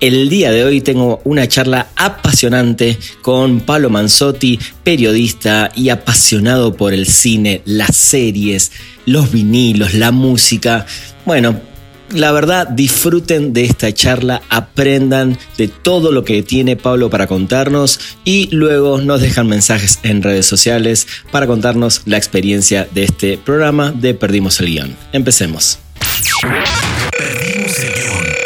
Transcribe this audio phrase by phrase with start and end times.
[0.00, 6.92] El día de hoy tengo una charla apasionante con Pablo Manzotti, periodista y apasionado por
[6.92, 8.72] el cine, las series,
[9.06, 10.84] los vinilos, la música.
[11.24, 11.58] Bueno,
[12.10, 17.98] la verdad, disfruten de esta charla, aprendan de todo lo que tiene Pablo para contarnos
[18.22, 23.92] y luego nos dejan mensajes en redes sociales para contarnos la experiencia de este programa
[23.92, 24.96] de Perdimos el Guión.
[25.14, 25.78] Empecemos.
[27.18, 28.45] Perdimos el guion.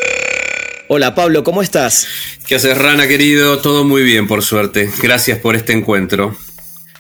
[0.93, 2.09] Hola Pablo, ¿cómo estás?
[2.49, 3.59] ¿Qué haces, Rana, querido?
[3.59, 4.91] Todo muy bien, por suerte.
[5.01, 6.37] Gracias por este encuentro.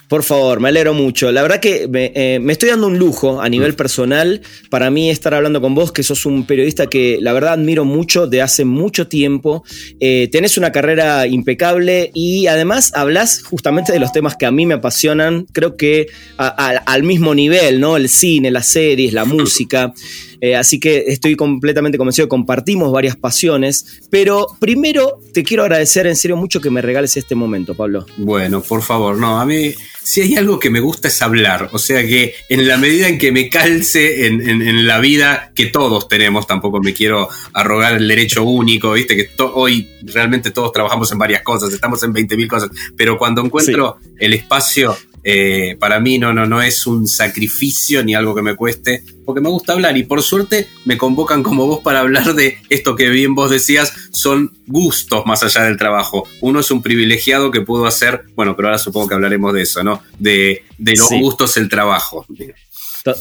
[0.06, 1.32] Por favor, me alegro mucho.
[1.32, 5.10] La verdad que me, eh, me, estoy dando un lujo a nivel personal para mí
[5.10, 8.64] estar hablando con vos, que sos un periodista que la verdad admiro mucho de hace
[8.64, 9.64] mucho tiempo.
[9.98, 14.66] Eh, tenés una carrera impecable y además hablas justamente de los temas que a mí
[14.66, 16.06] me apasionan, creo que
[16.38, 17.96] a, a, al mismo nivel, ¿no?
[17.96, 19.92] El cine, las series, la música.
[20.40, 24.00] Eh, así que estoy completamente convencido que compartimos varias pasiones.
[24.10, 28.06] Pero primero te quiero agradecer en serio mucho que me regales este momento, Pablo.
[28.16, 31.68] Bueno, por favor, no, a mí si hay algo que me gusta es hablar.
[31.72, 35.52] O sea que en la medida en que me calce en, en, en la vida
[35.54, 40.72] que todos tenemos, tampoco me quiero arrogar el derecho único, viste que hoy realmente todos
[40.72, 44.10] trabajamos en varias cosas, estamos en 20.000 cosas, pero cuando encuentro sí.
[44.18, 48.56] el espacio eh, para mí no, no, no es un sacrificio ni algo que me
[48.56, 52.58] cueste, porque me gusta hablar y por suerte me convocan como vos para hablar de
[52.68, 56.26] esto que bien vos decías, son gustos más allá del trabajo.
[56.40, 59.82] Uno es un privilegiado que pudo hacer, bueno, pero ahora supongo que hablaremos de eso,
[59.82, 60.02] ¿no?
[60.18, 61.20] De, de los sí.
[61.20, 62.26] gustos el trabajo.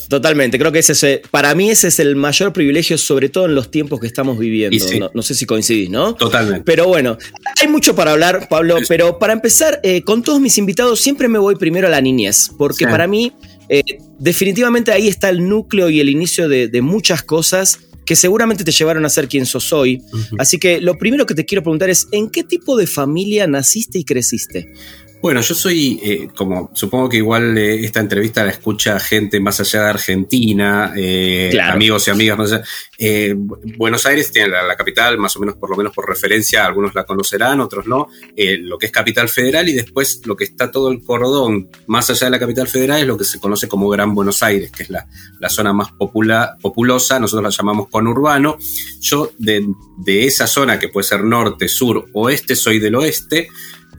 [0.09, 3.56] Totalmente, creo que ese es, para mí ese es el mayor privilegio, sobre todo en
[3.56, 4.78] los tiempos que estamos viviendo.
[4.85, 5.00] Sí.
[5.00, 6.16] No, no, sé si coincidís, ¿no?
[6.16, 6.63] Totalmente.
[6.66, 7.17] Pero bueno,
[7.62, 11.39] hay mucho para hablar, Pablo, pero para empezar, eh, con todos mis invitados siempre me
[11.39, 12.91] voy primero a la niñez, porque sí.
[12.91, 13.31] para mí
[13.69, 13.84] eh,
[14.18, 17.79] definitivamente ahí está el núcleo y el inicio de, de muchas cosas
[18.09, 20.01] que seguramente te llevaron a ser quien sos hoy.
[20.12, 20.35] Uh -huh.
[20.39, 24.00] Así que lo primero que te quiero preguntar es, ¿en qué tipo de familia naciste
[24.00, 24.68] y creciste?
[25.22, 29.59] Bueno, yo soy, eh, como supongo que igual eh, esta entrevista la escucha gente más
[29.59, 31.74] allá de Argentina, eh, claro.
[31.74, 32.63] amigos y amigas más allá.
[32.97, 36.66] Eh, Buenos Aires tiene la, la, capital, más o menos por lo menos por referencia,
[36.66, 40.46] algunos la conocerán, otros no, eh, lo que es capital federal y después lo que
[40.46, 43.68] está todo el cordón más allá de la capital federal es lo que se conoce
[43.68, 45.06] como Gran Buenos Aires, que es la,
[45.40, 48.57] la zona más popula, populosa, nosotros la llamamos conurbano.
[49.01, 49.66] Yo de,
[49.97, 53.50] de esa zona, que puede ser norte, sur, oeste, soy del oeste,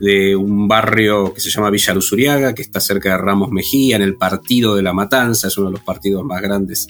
[0.01, 4.01] de un barrio que se llama Villa Luzuriaga, que está cerca de Ramos Mejía, en
[4.01, 6.87] el partido de La Matanza, es uno de los partidos más grandes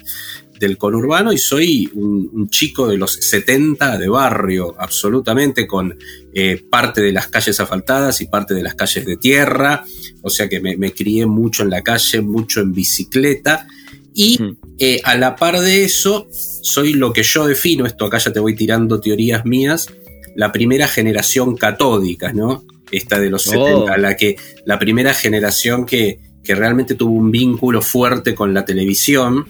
[0.57, 5.97] del conurbano, y soy un, un chico de los 70 de barrio, absolutamente, con
[6.33, 9.83] eh, parte de las calles asfaltadas y parte de las calles de tierra,
[10.21, 13.67] o sea que me, me crié mucho en la calle, mucho en bicicleta,
[14.13, 14.39] y
[14.77, 18.39] eh, a la par de eso, soy lo que yo defino, esto acá ya te
[18.39, 19.87] voy tirando teorías mías,
[20.37, 22.63] la primera generación catódica, ¿no?
[22.91, 23.51] Esta de los oh.
[23.51, 24.35] 70, la, que,
[24.65, 29.47] la primera generación que, que realmente tuvo un vínculo fuerte con la televisión.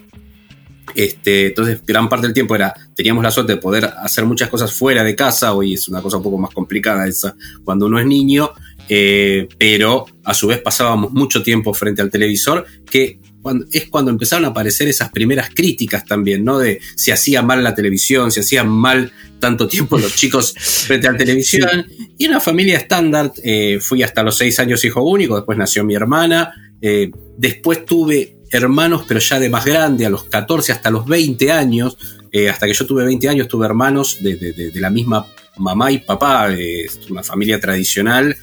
[0.93, 4.73] Este, entonces, gran parte del tiempo era, teníamos la suerte de poder hacer muchas cosas
[4.73, 8.05] fuera de casa, hoy es una cosa un poco más complicada esa cuando uno es
[8.05, 8.51] niño,
[8.89, 14.11] eh, pero a su vez pasábamos mucho tiempo frente al televisor, que cuando, es cuando
[14.11, 16.59] empezaron a aparecer esas primeras críticas también, ¿no?
[16.59, 21.11] De si hacía mal la televisión, si hacían mal tanto tiempo los chicos frente a
[21.11, 21.87] la televisión.
[22.17, 25.95] Y una familia estándar, eh, fui hasta los seis años hijo único, después nació mi
[25.95, 31.05] hermana, eh, después tuve hermanos, pero ya de más grande, a los 14 hasta los
[31.05, 31.97] 20 años,
[32.31, 35.25] eh, hasta que yo tuve 20 años, tuve hermanos de, de, de, de la misma
[35.57, 38.35] mamá y papá, es una familia tradicional,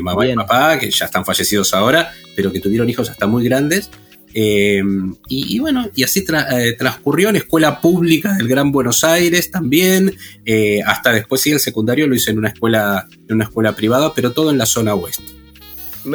[0.00, 0.34] mamá Bien.
[0.34, 3.90] y papá, que ya están fallecidos ahora, pero que tuvieron hijos hasta muy grandes.
[4.38, 4.82] Eh,
[5.28, 10.14] y, bueno, y así tra eh, transcurrió en escuela pública del Gran Buenos Aires también,
[10.44, 14.12] eh, hasta después sí el secundario lo hice en una escuela, en una escuela privada,
[14.14, 15.45] pero todo en la zona oeste.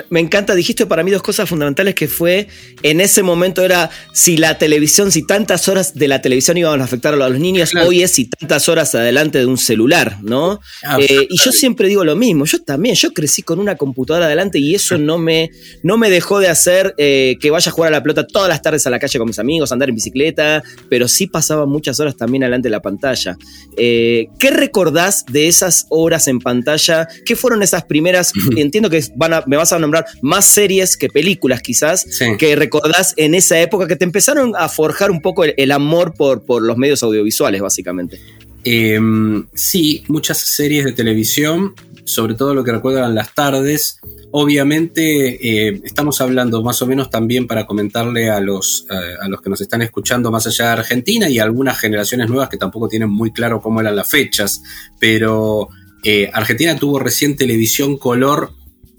[0.09, 2.47] Me encanta, dijiste para mí dos cosas fundamentales que fue,
[2.83, 6.83] en ese momento era si la televisión, si tantas horas de la televisión iban a
[6.83, 10.59] afectar a los niños, hoy es si tantas horas adelante de un celular, ¿no?
[10.83, 14.25] Ah, eh, y yo siempre digo lo mismo, yo también, yo crecí con una computadora
[14.25, 15.49] adelante y eso no me,
[15.83, 18.61] no me dejó de hacer eh, que vaya a jugar a la pelota todas las
[18.61, 22.15] tardes a la calle con mis amigos, andar en bicicleta, pero sí pasaba muchas horas
[22.15, 23.37] también adelante de la pantalla.
[23.77, 27.07] Eh, ¿Qué recordás de esas horas en pantalla?
[27.25, 28.31] ¿Qué fueron esas primeras?
[28.55, 32.05] Entiendo que van me vas a nombrar más series que películas quizás,
[32.37, 36.43] que recordás en esa época que te empezaron a forjar un poco el, amor por,
[36.43, 38.19] por los medios audiovisuales, básicamente.
[38.63, 41.73] Em, sí, muchas series de televisión,
[42.05, 43.99] sobre todo lo que recuerdan las tardes.
[44.31, 49.49] Obviamente eh, estamos hablando más o menos también para comentarle a los, a los que
[49.49, 53.09] nos están escuchando más allá de Argentina y a algunas generaciones nuevas que tampoco tienen
[53.09, 54.61] muy claro cómo eran las fechas,
[54.99, 55.69] pero
[56.03, 58.53] eh, Argentina tuvo recién televisión color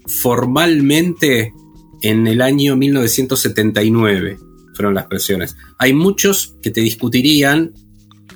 [0.07, 1.53] formalmente
[2.01, 4.37] en el año 1979,
[4.73, 5.55] fueron las presiones.
[5.77, 7.73] Hay muchos que te discutirían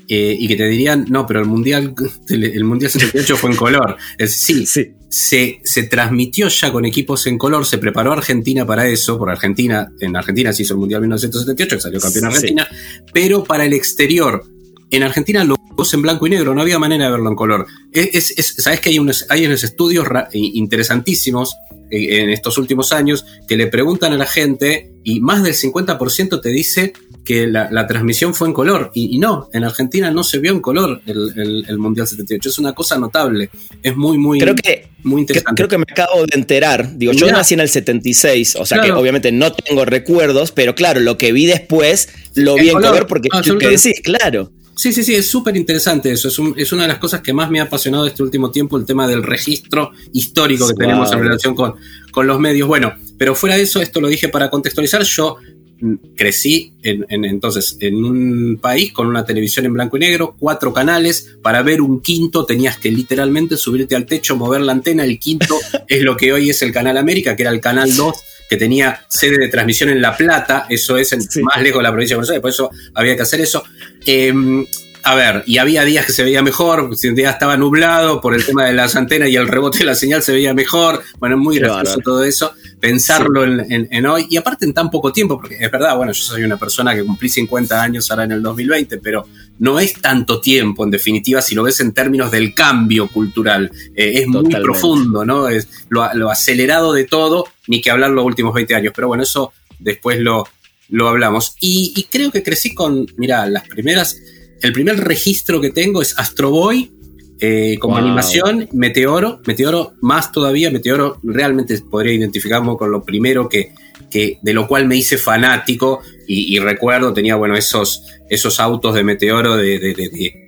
[0.07, 1.93] eh, y que te dirían, no, pero el Mundial,
[2.29, 3.97] el mundial 78 fue en color.
[4.17, 4.93] Es, sí, sí.
[5.09, 9.89] Se, se, transmitió ya con equipos en color, se preparó Argentina para eso, por Argentina,
[10.01, 12.67] en Argentina se hizo el Mundial 1978, que salió campeón Argentina,
[13.13, 14.43] pero para el exterior,
[14.91, 15.57] en Argentina lo
[15.93, 17.67] en blanco y negro, no había manera de verlo en color.
[17.91, 21.55] Es, Sabes que hay unos, hay unos estudios interesantísimos
[21.91, 26.41] eh, en estos últimos años que le preguntan a la gente y más del 50%
[26.41, 26.93] te dice
[27.23, 28.91] que la, transmisión fue en color.
[28.93, 32.49] Y, no, en Argentina no se vio en color el, Mundial 78.
[32.49, 33.49] Es una cosa notable.
[33.83, 35.55] Es muy, muy, creo que, muy interesante.
[35.55, 36.97] creo que me acabo de enterar.
[36.97, 41.01] Digo, yo nací en el 76, o sea que obviamente no tengo recuerdos, pero claro,
[41.01, 44.51] lo que vi después lo vi en color, porque lo que decís, claro.
[44.77, 46.27] Sí, sí, sí, es súper interesante eso.
[46.55, 49.07] Es, una de las cosas que más me ha apasionado este último tiempo, el tema
[49.07, 51.75] del registro histórico que tenemos en relación con,
[52.11, 52.67] con los medios.
[52.67, 55.37] Bueno, pero fuera de eso, esto lo dije para contextualizar, yo
[55.79, 60.71] mm, crecí en, entonces en un país con una televisión en blanco y negro, cuatro
[60.71, 65.17] canales, para ver un quinto tenías que literalmente subirte al techo, mover la antena, el
[65.17, 65.57] quinto
[65.87, 68.15] es lo que hoy es el Canal América, que era el Canal 2
[68.49, 72.15] que tenía sede de transmisión en La Plata, eso es más lejos de la provincia
[72.15, 73.63] de Buenos Aires, por eso había que hacer eso.
[74.05, 74.65] Em,
[75.03, 78.35] a ver, y había días que se veía mejor, si un día estaba nublado por
[78.35, 81.01] el tema de las antenas y el rebote de la señal se veía mejor.
[81.19, 85.37] Bueno, es muy gracioso todo eso, pensarlo en, hoy, y aparte en tan poco tiempo,
[85.37, 88.41] porque es verdad, bueno, yo soy una persona que cumplí 50 años ahora en el
[88.41, 89.25] 2020, pero
[89.59, 93.71] no es tanto tiempo, en definitiva, si lo ves en términos del cambio cultural.
[93.95, 95.47] Eh, es muy profundo, ¿no?
[95.47, 99.53] Es lo, acelerado de todo, ni que hablar los últimos 20 años, pero bueno, eso
[99.79, 100.47] después lo,
[100.89, 101.55] lo hablamos.
[101.59, 104.17] Y, y creo que crecí con, mira, las primeras
[104.61, 106.91] el primer registro que tengo es Astro Boy,
[107.39, 113.73] eh, como animación, Meteoro, Meteoro más todavía, Meteoro realmente podría identificarme con lo primero que,
[114.09, 119.03] que de lo cual me hice fanático y, recuerdo, tenía bueno esos, esos autos de
[119.03, 120.46] Meteoro de de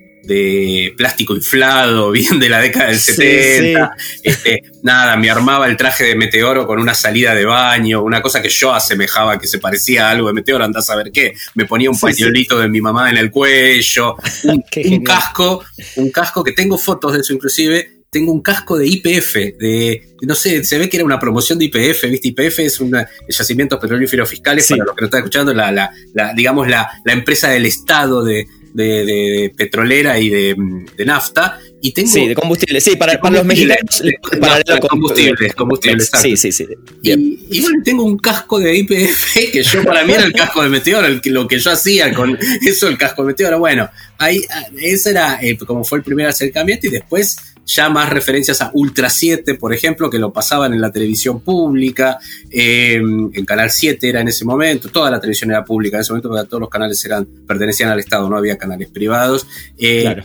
[0.96, 3.96] plástico inflado, bien de la década del 70.
[4.22, 8.42] Este, nada, me armaba el traje de meteoro con una salida de baño, una cosa
[8.42, 11.34] que yo asemejaba que se parecía a algo de meteoro, andás a ver qué.
[11.54, 15.64] Me ponía un pañuelito de mi mamá en el cuello, un, casco,
[15.96, 18.00] un casco que tengo fotos de eso inclusive.
[18.12, 21.66] Tengo un casco de IPF, de, no sé, se ve que era una promoción de
[21.66, 22.26] IPF, ¿viste?
[22.26, 22.92] IPF es un
[23.28, 27.12] yacimientos petrolíferos fiscales, para los que no están escuchando, la, la, la digamos, la, la
[27.12, 30.56] empresa del Estado de, de, petrolera y de,
[31.04, 31.58] nafta.
[31.82, 34.02] Y tengo, sí, de combustible, sí, para, los mexicanos.
[34.38, 36.66] para combustibles, combustibles, Sí, sí, sí.
[37.02, 40.68] Y, bueno, tengo un casco de IPF que yo para mí era el casco de
[40.68, 43.58] Meteoro, el, lo que yo hacía con eso, el casco de Meteoro.
[43.58, 43.88] Bueno,
[44.18, 44.42] ahí,
[44.78, 47.38] ese era eh, como fue el primer acercamiento y después
[47.70, 52.18] ya más referencias a Ultra 7, por ejemplo, que lo pasaban en la televisión pública,
[52.50, 56.12] eh, en Canal 7 era en ese momento, toda la televisión era pública en ese
[56.12, 59.46] momento, porque todos los canales eran, pertenecían al Estado, no había canales privados.
[59.78, 60.16] Eh,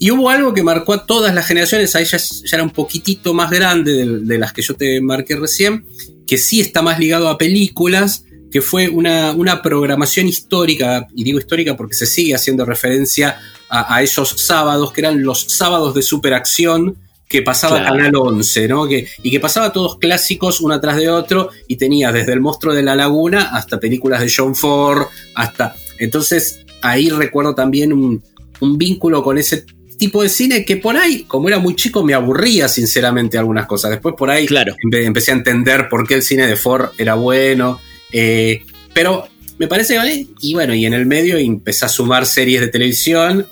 [0.00, 3.34] y hubo algo que marcó a todas las generaciones, ahí ya, ya era un poquitito
[3.34, 5.84] más grande de, de, las que yo te marqué recién,
[6.26, 11.38] que sí está más ligado a películas, que fue una, una, programación histórica, y digo
[11.38, 13.36] histórica porque se sigue haciendo referencia
[13.70, 16.96] a, esos sábados, que eran los sábados de superacción
[17.28, 18.88] que pasaba Canal 11, ¿no?
[18.88, 22.74] Que, y que pasaba todos clásicos uno atrás de otro, y tenía desde El monstruo
[22.74, 25.74] de la laguna hasta películas de John Ford, hasta...
[25.98, 28.22] Entonces ahí recuerdo también un,
[28.60, 29.66] un vínculo con ese
[29.98, 33.90] tipo de cine que por ahí, como era muy chico, me aburría sinceramente algunas cosas.
[33.90, 34.74] Después por ahí claro.
[34.92, 37.80] empecé a entender por qué el cine de Ford era bueno
[38.12, 40.26] eh, pero me parece, ¿vale?
[40.40, 43.46] Y bueno, y en el medio empecé a sumar series de televisión,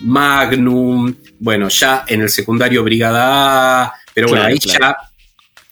[0.00, 4.96] Magnum, bueno, ya en el secundario Brigada A, pero bueno, ahí ya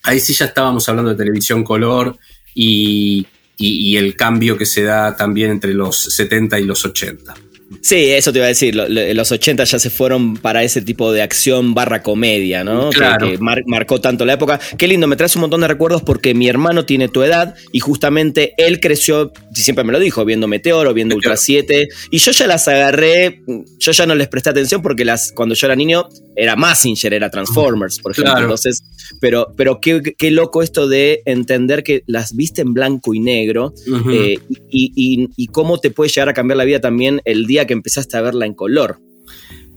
[0.03, 2.17] ahí sí ya estábamos hablando de televisión color
[2.55, 3.27] y,
[3.57, 7.35] y, el cambio que se da también entre los 70 y los 80.
[7.83, 8.75] Sí, eso te iba a decir.
[8.75, 12.91] Los 80 ya se fueron para ese tipo de acción barra comedia, ¿no?
[12.91, 13.31] Claro.
[13.31, 14.59] Que, marcó tanto la época.
[14.77, 17.81] Qué lindo, me traes un montón de recuerdos porque mi hermano tiene tu edad y
[17.81, 21.89] justamente él creció, siempre me lo dijo, viendo Meteoro, viendo Ultra 7.
[22.11, 23.43] Y yo ya las agarré,
[23.79, 26.09] yo ya no les presté atención porque las, cuando yo era niño
[26.39, 28.39] era Massinger, era Transformers, por ejemplo.
[28.43, 28.85] Entonces,
[29.21, 33.75] pero, pero qué, qué, loco esto de entender que las viste en blanco y negro
[34.13, 34.39] eh,
[34.71, 38.17] y, y cómo te puede llegar a cambiar la vida también el día que empezaste
[38.17, 39.01] a verla en color.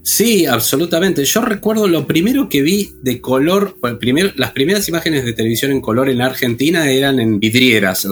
[0.04, 1.24] Sí, absolutamente.
[1.24, 3.76] Yo recuerdo lo primero que vi de color,
[4.34, 8.08] las primeras imágenes de televisión en color en Argentina eran en vidrieras,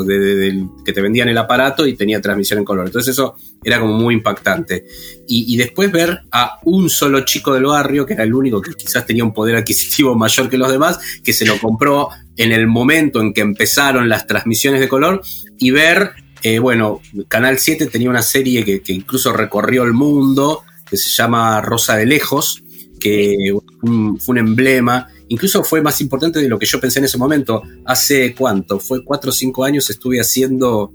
[0.85, 2.87] que te vendían el aparato y tenía transmisión en color.
[2.87, 4.87] Entonces eso era como muy impactante.
[5.27, 9.05] Y, después ver a un solo chico del barrio, que era el único que quizás
[9.05, 13.21] tenía un poder adquisitivo mayor que los demás, que se lo compró en el momento
[13.21, 15.23] en que empezaron las transmisiones de color,
[15.59, 20.97] y ver eh, bueno, Canal 7 tenía una serie que, incluso recorrió el mundo, que
[20.97, 22.63] se llama Rosa de Lejos,
[22.99, 25.09] que fue un emblema.
[25.29, 27.63] Incluso fue más importante de lo que yo pensé en ese momento.
[27.85, 28.81] Hace cuánto?
[28.81, 30.93] Fue cuatro o cinco años estuve haciendo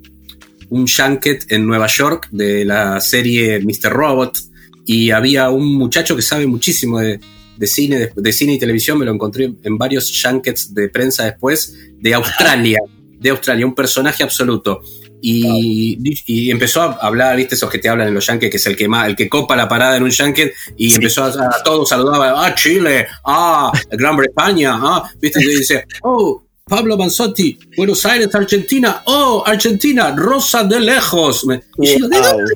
[0.70, 3.92] un junket en Nueva York de la serie Mr.
[3.92, 4.38] Robot
[4.86, 7.20] y había un muchacho que sabe muchísimo de,
[7.66, 12.14] cine, de, cine y televisión, me lo encontré en varios junkets de prensa después, de
[12.14, 12.80] Australia,
[13.20, 14.82] de Australia, un personaje absoluto.
[15.22, 18.76] Y, empezó a hablar, viste, esos que te hablan en los yankees, que es el
[18.76, 21.90] que más, el que copa la parada en un yankee, y empezó a, a, todos
[21.90, 28.34] saludaba, ah, Chile, ah, Gran Bretaña, ah, viste, y dice, oh, Pablo Manzotti, Buenos Aires,
[28.34, 31.46] Argentina, oh, Argentina, Rosa de lejos.
[31.80, 32.54] Y yo, ¿de dónde?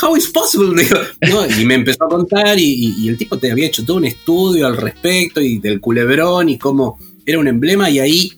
[0.00, 0.82] How, is possible?
[1.58, 4.66] y me empezó a contar y, y, el tipo te había hecho todo un estudio
[4.66, 8.32] al respecto y del culebrón y cómo era un emblema y ahí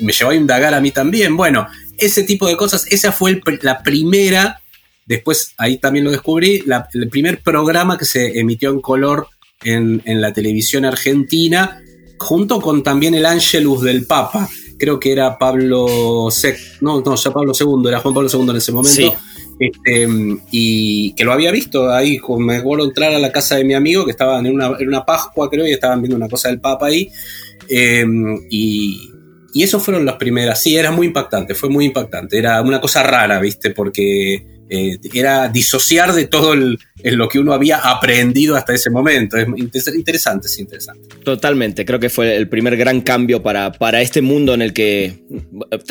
[0.00, 1.36] me llevó a indagar a mí también.
[1.36, 1.66] Bueno,
[1.98, 4.60] ese tipo de cosas, esa fue la primera,
[5.06, 6.64] después ahí también lo descubrí,
[6.94, 9.28] el primer programa que se emitió en color
[9.62, 11.80] en, la televisión argentina,
[12.18, 14.48] junto con también el Ángelus del Papa.
[14.78, 16.28] Creo que era Pablo
[16.80, 19.16] no, no, ya Pablo II, era Juan Pablo II en ese momento.
[19.58, 20.08] Este,
[20.50, 24.04] y que lo había visto ahí, me acuerdo entrar a la casa de mi amigo
[24.04, 26.86] que estaba en una, en una Pascua, creo, y estaban viendo una cosa del Papa
[26.86, 27.10] ahí.
[27.68, 29.10] Em, y,
[29.52, 30.60] y eso fueron las primeras.
[30.60, 32.38] Sí, era muy impactante, fue muy impactante.
[32.38, 33.70] Era una cosa rara, ¿viste?
[33.70, 39.36] Porque eh, era disociar de todo lo que uno había aprendido hasta ese momento.
[39.36, 41.16] Es interesante, sí, interesante.
[41.22, 45.24] Totalmente, creo que fue el primer gran cambio para, para este mundo en el que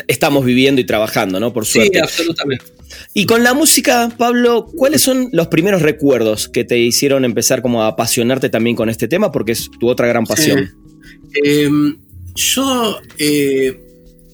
[0.08, 1.52] estamos viviendo y trabajando, ¿no?
[1.52, 1.98] Por suerte.
[1.98, 2.64] Sí, absolutamente.
[3.12, 7.82] Y con la música, Pablo, ¿cuáles son los primeros recuerdos que te hicieron empezar como
[7.82, 9.32] a apasionarte también con este tema?
[9.32, 10.70] Porque es tu otra gran pasión.
[11.42, 11.96] Em,
[12.34, 13.80] yo, eh,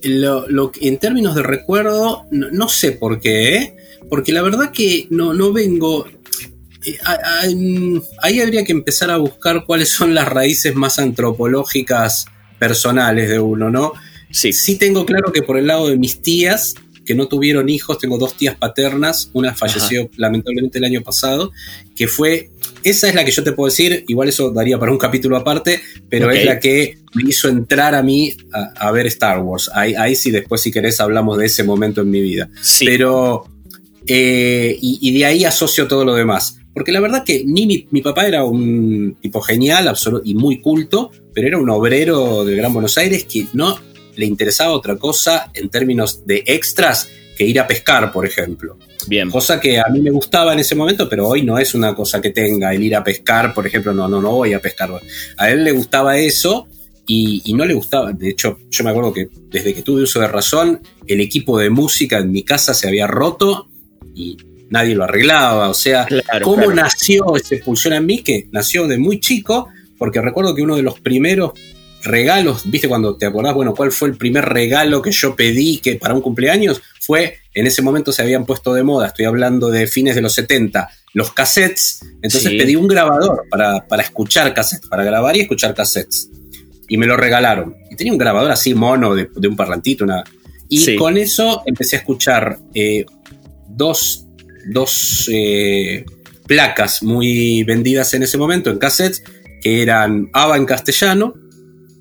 [0.03, 3.77] lo, en términos de recuerdo, no, sé por qué, ¿eh?
[4.11, 6.07] Porque la verdad que no, no vengo...
[6.85, 6.99] Eh,
[8.23, 12.27] ahí habría que empezar a buscar cuáles son las raíces más antropológicas
[12.59, 13.93] personales de uno, ¿no?
[14.31, 14.53] Sí.
[14.53, 16.75] Sí tengo claro que por el lado de mis tías,
[17.05, 21.51] que no tuvieron hijos, tengo dos tías paternas, una falleció lamentablemente el año pasado,
[21.97, 22.51] que fue,
[22.85, 25.81] esa es la que yo te puedo decir, igual eso daría para un capítulo aparte,
[26.09, 29.71] pero es la que me hizo entrar a mí a, ver Star Wars.
[29.75, 32.49] Ahí, ahí, sí, después si querés hablamos de ese momento en mi vida.
[32.79, 33.45] Pero,
[34.13, 36.59] eh, y, de ahí asocio todo lo demás.
[36.75, 41.13] Porque la verdad que ni mi, papá era un tipo genial absoluto, y muy culto,
[41.33, 43.79] pero era un obrero del Gran Buenos Aires que no
[44.17, 48.77] le interesaba otra cosa en términos de extras que ir a pescar, por ejemplo.
[49.07, 49.31] Bien.
[49.31, 52.21] Cosa que a mí me gustaba en ese momento, pero hoy no es una cosa
[52.21, 54.91] que tenga el ir a pescar, por ejemplo, no, no, no voy a pescar.
[55.37, 56.67] A él le gustaba eso
[57.07, 58.13] y, no le gustaba.
[58.13, 61.71] De hecho, yo me acuerdo que desde que tuve uso de razón, el equipo de
[61.71, 63.69] música en mi casa se había roto
[64.15, 64.37] y
[64.71, 65.69] nadie lo arreglaba.
[65.69, 66.07] O sea,
[66.43, 68.23] ¿cómo nació ese pulsión en mí?
[68.23, 71.53] Que nació de muy chico, porque recuerdo que uno de los primeros
[72.03, 75.97] regalos, viste cuando te acordás, bueno, cuál fue el primer regalo que yo pedí que
[75.97, 79.87] para un cumpleaños, fue, en ese momento se habían puesto de moda, estoy hablando de
[79.87, 85.37] fines de los 70, los cassettes, entonces pedí un grabador para, escuchar cassettes, para grabar
[85.37, 86.31] y escuchar cassettes,
[86.89, 90.25] y me lo regalaron, y tenía un grabador así mono de, un parlantito, una...
[90.73, 93.05] Y con eso empecé a escuchar eh,
[93.77, 94.27] dos,
[94.73, 96.05] dos eh,
[96.47, 99.23] placas muy vendidas en ese momento en cassettes,
[99.63, 101.35] que eran ABBA en castellano,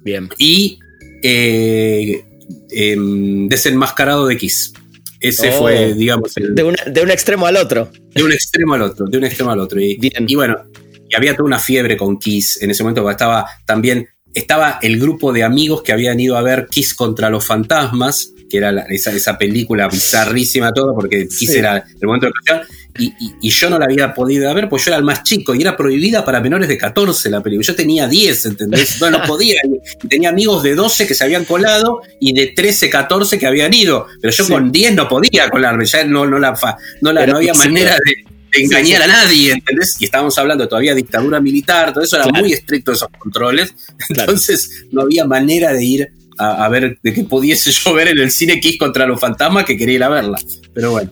[0.04, 0.30] Bien.
[0.38, 0.80] Y
[1.24, 2.24] eh,
[2.72, 4.74] em, Desenmascarado de Kiss.
[5.20, 5.96] Ese fue, oh.
[5.96, 6.34] digamos.
[6.34, 7.92] de, un extremo al otro.
[8.16, 9.82] De un extremo al otro, de un extremo al otro.
[9.82, 10.64] Y, y bueno,
[11.10, 14.98] y había toda una fiebre con Kiss en ese momento, porque estaba también, estaba el
[14.98, 19.12] grupo de amigos que habían ido a ver Kiss contra los fantasmas, que era esa,
[19.12, 23.80] esa, película bizarrísima todo, porque Kiss era el momento de creación, y, y, yo no
[23.80, 26.68] la había podido ver, pues yo era el más chico y era prohibida para menores
[26.68, 27.66] de 14 la película.
[27.66, 29.00] Yo tenía 10, ¿entendés?
[29.00, 29.56] No, no podía.
[30.04, 33.74] Y tenía amigos de 12 que se habían colado y de 13, 14 que habían
[33.74, 34.08] ido.
[34.22, 36.58] Pero yo con 10 no podía colarme, ya no, no, la,
[37.02, 39.96] no, la, no había manera de, engañar a nadie, ¿entendés?
[40.00, 43.74] Y estábamos hablando todavía de dictadura militar, todo eso era muy estricto esos controles.
[44.10, 48.20] Entonces no había manera de ir a, a, ver de que pudiese yo ver en
[48.20, 50.40] el cine Kiss contra los fantasmas que quería ir a verla.
[50.74, 51.12] Pero bueno.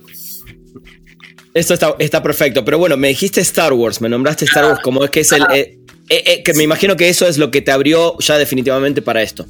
[1.57, 2.63] Esto está, perfecto.
[2.63, 5.41] Pero bueno, me dijiste Star Wars, me nombraste Star Wars como es que es el.
[5.53, 5.79] Eh,
[6.10, 9.24] eh, eh, que me imagino que eso es lo que te abrió ya definitivamente para
[9.24, 9.48] esto.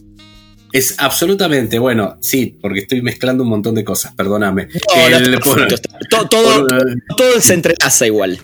[0.71, 4.67] Es absolutamente, bueno, sí, porque estoy mezclando un montón de cosas, perdóname.
[6.09, 8.39] todo, se entrelaza igual.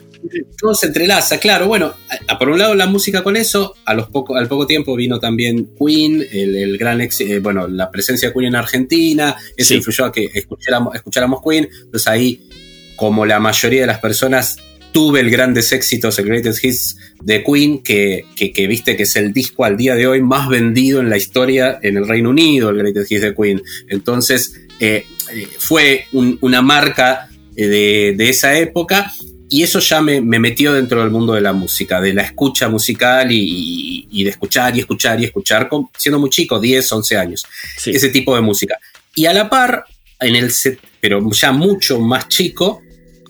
[0.60, 1.68] Todo se entrelaza, claro.
[1.68, 1.94] Bueno,
[2.40, 5.70] por un lado la música con eso, a los poco, al poco tiempo vino también
[5.78, 7.02] Queen, el, gran
[7.42, 12.08] bueno, la presencia de Queen en Argentina, eso influyó a que escucháramos, escucháramos Queen, entonces
[12.08, 12.48] ahí
[12.96, 14.58] como la mayoría de las personas,
[14.94, 19.34] tuve el grandes éxitos, el Greatest Hits de Queen, que, que, viste que es el
[19.34, 22.78] disco al día de hoy más vendido en la historia en el Reino Unido, el
[22.78, 23.62] Greatest Hits de Queen.
[23.90, 29.12] Entonces, eh, eh, fue una marca eh, de, esa época
[29.54, 33.28] y eso ya me, metió dentro del mundo de la música, de la escucha musical
[33.30, 37.46] y, de escuchar y escuchar y escuchar, siendo muy chico, 10, 11 años,
[37.86, 38.80] ese tipo de música.
[39.14, 39.86] Y a la par,
[40.20, 40.52] en el
[41.00, 42.82] pero ya mucho más chico,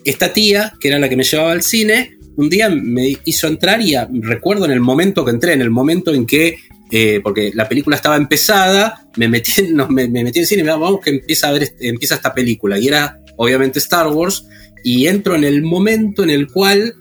[0.05, 3.81] esta tía, que era la que me llevaba al cine, un día me hizo entrar
[3.81, 6.57] y recuerdo en el momento que entré, en el momento en que,
[6.89, 9.51] eh, porque la película estaba empezada, me metí,
[9.89, 12.79] me, metí en el cine y me vamos que empieza, a ver, empieza esta película.
[12.79, 14.45] Y era obviamente Star Wars,
[14.83, 16.95] y entro en el momento en el cual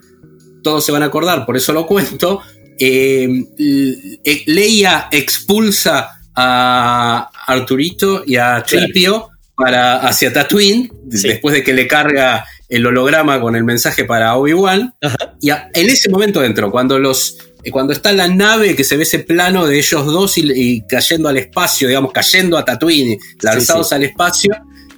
[0.63, 2.41] todos se van a acordar, por eso lo cuento.
[2.79, 11.73] Eh, eh, Leia expulsa a Arturito y a Tripio para, hacia Tatooine, después de que
[11.73, 14.95] le carga el holograma con el mensaje para Obi-Wan.
[15.39, 17.37] Y en ese momento dentro, cuando los.
[17.63, 21.29] Eh, cuando está la nave, que se ve ese plano de ellos dos y, cayendo
[21.29, 24.53] al espacio, digamos, cayendo a Tatooine, lanzados al espacio,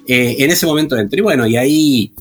[0.08, 1.20] eh, en ese momento dentro.
[1.20, 2.12] Y bueno, y ahí,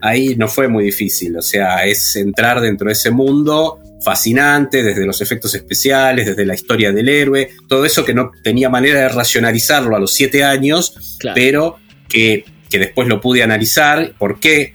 [0.00, 1.36] ahí no fue muy difícil.
[1.36, 6.54] O sea, es entrar dentro de ese mundo fascinante, desde los efectos especiales, desde la
[6.54, 11.18] historia del héroe, todo eso que no tenía manera de racionalizarlo a los siete años,
[11.34, 11.76] pero
[12.08, 14.74] que, que, después lo pude analizar, por qué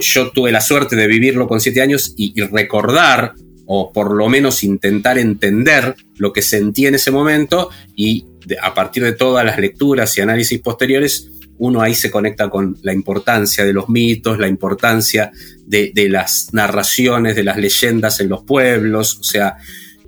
[0.00, 3.34] yo tuve la suerte de vivirlo con siete años y, recordar,
[3.66, 8.26] o por lo menos intentar entender lo que sentí en ese momento, y
[8.60, 11.30] a partir de todas las lecturas y análisis posteriores,
[11.62, 15.30] uno ahí se conecta con la importancia de los mitos, la importancia
[15.64, 19.58] de, las narraciones, de las leyendas en los pueblos, o sea,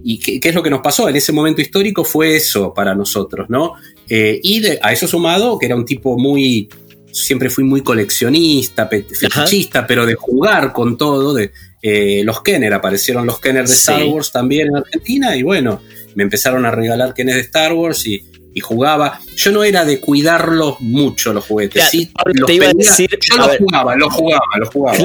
[0.02, 3.48] y qué, es lo que nos pasó en ese momento histórico fue eso para nosotros,
[3.48, 3.74] ¿no?
[4.08, 6.68] Eh, y a eso sumado, que era un tipo muy,
[7.12, 13.26] siempre fui muy coleccionista, fetichista, pero de jugar con todo, de eh, los Kenner, aparecieron
[13.26, 15.80] los Kenner de Star Wars también en Argentina y bueno,
[16.16, 18.24] me empezaron a regalar Kenner de Star Wars y,
[18.60, 19.20] jugaba.
[19.36, 21.88] Yo no era de cuidarlos mucho los juguetes.
[21.90, 22.10] sí,
[22.46, 24.98] te iba a decir, yo los jugaba, los jugaba, los jugaba.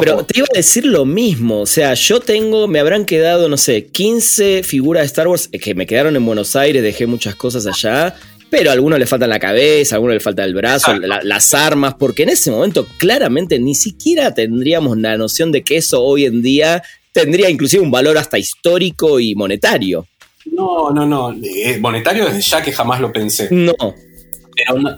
[0.00, 1.60] pero te iba a decir lo mismo.
[1.60, 5.74] O sea, yo tengo, me habrán quedado, no sé, 15 figuras de Star Wars que
[5.74, 8.14] me quedaron en Buenos Aires, dejé muchas cosas allá
[8.50, 11.94] pero a algunos le falta la cabeza, a algunos le falta el brazo, las armas,
[11.98, 16.40] porque en ese momento claramente ni siquiera tendríamos la noción de que eso hoy en
[16.40, 16.80] día
[17.12, 20.06] tendría inclusive un valor hasta histórico y monetario.
[20.46, 21.32] No, no, no.
[21.42, 23.48] Eh, monetario desde ya que jamás lo pensé.
[23.50, 23.74] No.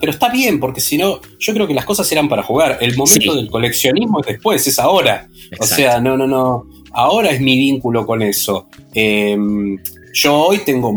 [0.01, 2.79] Pero, está bien, porque si no, yo creo que las cosas eran para jugar.
[2.81, 5.29] El momento del coleccionismo es después, es ahora.
[5.59, 6.67] O sea, no, no, no.
[6.93, 8.69] Ahora es mi vínculo con eso.
[8.95, 9.79] Em,
[10.13, 10.93] yo hoy tengo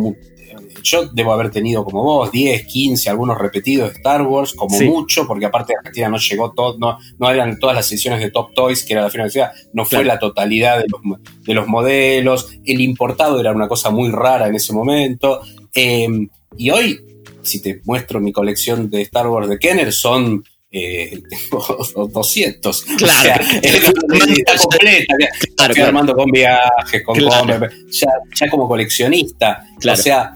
[0.84, 5.26] yo debo haber tenido como vos, 10, 15, algunos repetidos de Star Wars, como mucho,
[5.28, 8.54] porque aparte de Argentina no llegó todo, no, no eran todas las ediciones de Top
[8.54, 12.82] Toys, que era la finalidad, no fue la totalidad de los, de los, modelos, el
[12.82, 15.42] importado era una cosa muy rara en ese momento,
[15.74, 17.00] em, y hoy,
[17.42, 21.22] si te muestro mi colección de Star Wars de Kenner, son eh,
[22.14, 22.84] 200.
[22.98, 23.10] Claro.
[23.10, 25.16] O sea, está completa.
[25.56, 29.66] Claro, estoy armando con viajes, con ya, ya, como coleccionista.
[29.78, 30.34] O sea,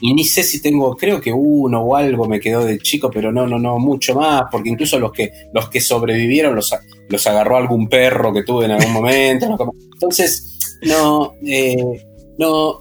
[0.00, 3.32] y ni sé si tengo, creo que uno o algo me quedó de chico, pero
[3.32, 6.74] no, no, no, mucho más, porque incluso los que, los que sobrevivieron los,
[7.08, 9.56] los agarró algún perro que tuve en algún momento.
[9.94, 11.76] Entonces, no, eh,
[12.38, 12.78] no,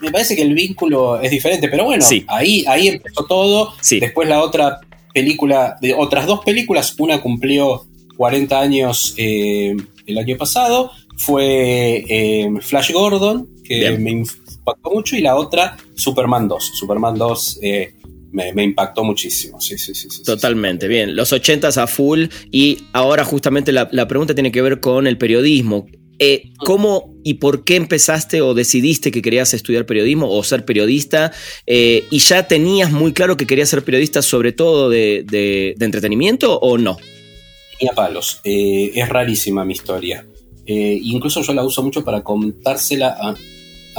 [0.00, 3.72] me parece que el vínculo es diferente, pero bueno, ahí, ahí empezó todo.
[4.00, 4.80] Después la otra
[5.12, 9.76] película, de otras dos películas, una cumplió 40 años eh,
[10.06, 14.10] el año pasado fue eh, Flash Gordon, que me
[14.66, 16.72] impactó mucho, y la otra, Superman 2.
[16.74, 17.94] Superman 2 eh,
[18.32, 20.08] me, impactó muchísimo, sí, sí, sí.
[20.22, 21.14] Totalmente, bien.
[21.14, 25.18] Los 80 a full, y ahora justamente la, la pregunta tiene que ver con el
[25.18, 25.86] periodismo.
[26.18, 31.32] Eh, ¿Cómo y por qué empezaste o decidiste que querías estudiar periodismo o ser periodista?
[31.66, 36.78] Eh, ¿Y ya tenías muy claro que querías ser periodista sobre todo de, entretenimiento o
[36.78, 36.96] no?
[37.78, 38.40] Tenía palos.
[38.44, 40.26] Eh, es rarísima mi historia.
[40.66, 43.34] incluso yo la uso mucho para contársela a,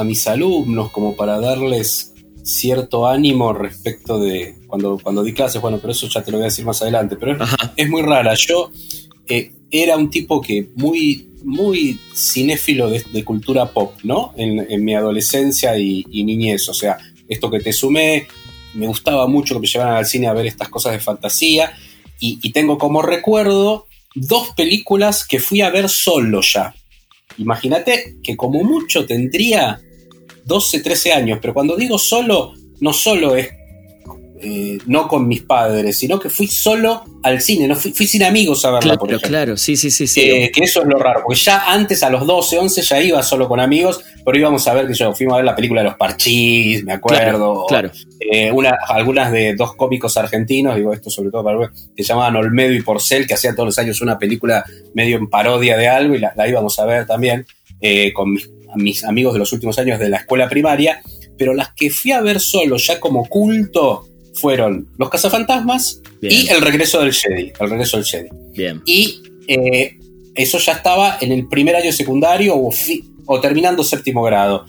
[0.04, 5.62] mis alumnos, como para darles cierto ánimo respecto de cuando, cuando di clases.
[5.62, 7.16] Bueno, pero eso ya te lo voy a decir más adelante.
[7.18, 8.34] Pero es, es muy rara.
[8.36, 8.72] Yo
[9.70, 14.34] era un tipo que muy muy cinéfilo de, cultura pop, ¿no?
[14.36, 16.68] En, mi adolescencia y, niñez.
[16.70, 18.28] O sea, esto que te sumé,
[18.74, 21.72] me gustaba mucho que me llevaran al cine a ver estas cosas de fantasía.
[22.20, 26.74] Y, tengo como recuerdo dos películas que fui a ver solo ya.
[27.38, 29.80] Imagínate que como mucho tendría
[30.48, 33.50] 12, 13 años, pero cuando digo solo, no solo es
[34.40, 38.64] eh, no con mis padres, sino que fui solo al cine, no fui, sin amigos
[38.66, 40.06] a verla, claro, Claro, sí, sí, sí.
[40.06, 40.22] sí.
[40.22, 43.24] Eh, que eso es lo raro, porque ya antes, a los 12, 11, ya iba
[43.24, 45.88] solo con amigos, pero íbamos a ver que yo fuimos a ver la película de
[45.88, 47.66] los parchís, me acuerdo.
[47.68, 47.90] Claro.
[48.20, 52.36] Eh, una, algunas de dos cómicos argentinos, digo esto sobre todo para que se llamaban
[52.36, 56.14] Olmedo y Porcel, que hacían todos los años una película medio en parodia de algo,
[56.14, 57.44] y la, íbamos a ver también
[58.14, 61.02] con mis, mis amigos de los últimos años de la escuela primaria
[61.38, 66.62] pero las que fui a ver solo, ya como culto, fueron Los Cazafantasmas y El
[66.62, 67.54] Regreso del Jedi.
[67.60, 68.30] El Regreso del Jedi.
[68.54, 68.82] Bien.
[68.86, 69.98] Y eh,
[70.36, 72.72] eso ya estaba en el primer año secundario o,
[73.26, 74.66] o, terminando séptimo grado.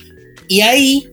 [0.47, 1.07] Y ahí,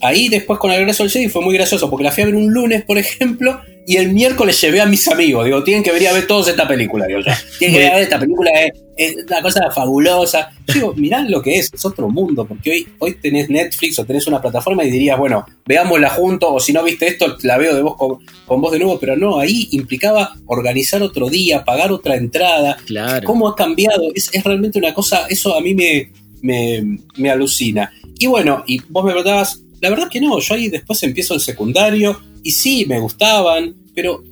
[0.00, 2.36] ahí después con El Regreso del Jedi fue muy gracioso, porque la fui a ver
[2.36, 5.44] un lunes, por ejemplo, y el miércoles llevé a mis amigos.
[5.44, 7.06] Digo, tienen que venir a ver todos esta película.
[7.06, 7.38] Digo, ya.
[7.58, 8.50] Tienen que venir a ver esta película,
[8.96, 10.50] es, una cosa fabulosa.
[10.66, 14.04] Yo digo, mirá lo que es, es otro mundo, porque hoy, hoy tenés Netflix o
[14.04, 17.74] tenés una plataforma y dirías, bueno, veámosla juntos, o si no viste esto, la veo
[17.74, 21.90] de vos con, con vos de nuevo, pero no, ahí implicaba organizar otro día, pagar
[21.90, 22.76] otra entrada.
[22.86, 23.26] Claro.
[23.26, 24.04] ¿Cómo ha cambiado?
[24.14, 26.12] Es, realmente una cosa, eso a mí me,
[26.42, 27.92] me, me alucina.
[28.18, 31.40] Y bueno, y vos me preguntabas, la verdad que no, yo ahí después empiezo el
[31.40, 34.22] secundario y sí, me gustaban, pero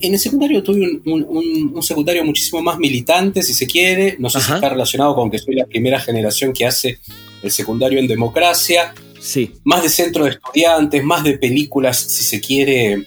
[0.00, 4.16] en el secundario tuve un, secundario muchísimo más militante, si se quiere.
[4.18, 6.98] No sé si está relacionado con que soy la primera generación que hace
[7.42, 8.94] el secundario en democracia.
[9.20, 9.52] Sí.
[9.64, 13.04] Más de centro de estudiantes, más de películas, si se quiere,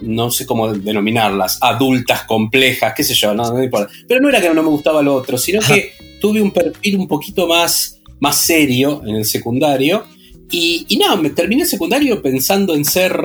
[0.00, 3.92] no sé cómo denominarlas, adultas, complejas, qué sé yo, no, importa.
[4.08, 7.08] Pero no era que no me gustaba lo otro, sino que tuve un perfil un
[7.08, 10.04] poquito más, más serio en el secundario.
[10.50, 13.16] Y, y no, me terminé secundario pensando en ser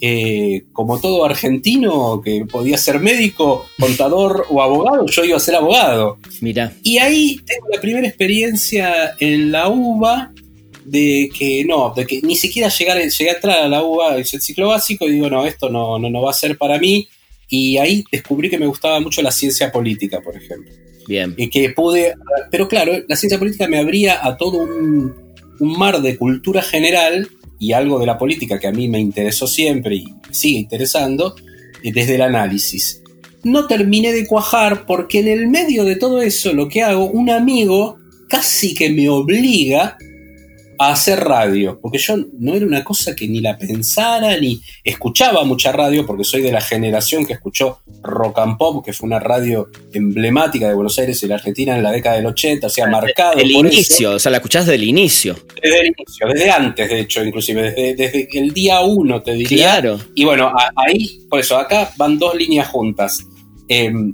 [0.00, 5.54] eh, como todo argentino que podía ser médico, contador o abogado, yo iba a ser
[5.54, 6.18] abogado.
[6.40, 6.72] Mira.
[6.82, 10.32] Y ahí tengo la primera experiencia en la UBA
[10.84, 14.34] de que no, de que ni siquiera llegar, llegué a entrar a la UBA, es
[14.34, 17.08] el ciclo básico, y digo, no, esto no, no, no va a ser para mí.
[17.48, 20.72] Y ahí descubrí que me gustaba mucho la ciencia política, por ejemplo.
[21.08, 21.34] Bien.
[21.36, 22.14] Y que pude,
[22.50, 25.25] pero claro, la ciencia política me abría a todo un,
[25.60, 29.46] un mar de cultura general y algo de la política que a mí me interesó
[29.46, 31.34] siempre y sigue interesando,
[31.82, 33.02] eh, desde el análisis.
[33.44, 37.30] No terminé de cuajar porque en el medio de todo eso lo que hago, un
[37.30, 39.96] amigo casi que me obliga
[40.78, 45.44] a hacer radio, porque yo no era una cosa que ni la pensara, ni escuchaba
[45.44, 49.18] mucha radio, porque soy de la generación que escuchó Rock and Pop, que fue una
[49.18, 52.86] radio emblemática de Buenos Aires y la Argentina en la década del 80, o sea,
[52.86, 53.38] marcado.
[53.38, 55.36] El inicio, o sea, la escuchás del inicio.
[55.62, 59.72] Desde el inicio, desde antes, de hecho, inclusive, desde, el día uno, te diría.
[59.72, 59.98] Claro.
[60.14, 63.24] Y bueno, ahí, por eso, acá van dos líneas juntas.
[63.68, 64.12] Em,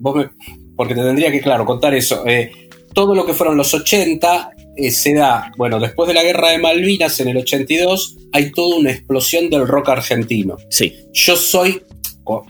[0.00, 2.24] porque te tendría que, claro, contar eso.
[2.26, 2.52] Eh,
[2.94, 6.58] todo lo que fueron los 80 eh, se da, bueno, después de la guerra de
[6.58, 10.56] Malvinas en el 82, hay toda una explosión del rock argentino.
[10.70, 10.94] Sí.
[11.12, 11.82] Yo soy,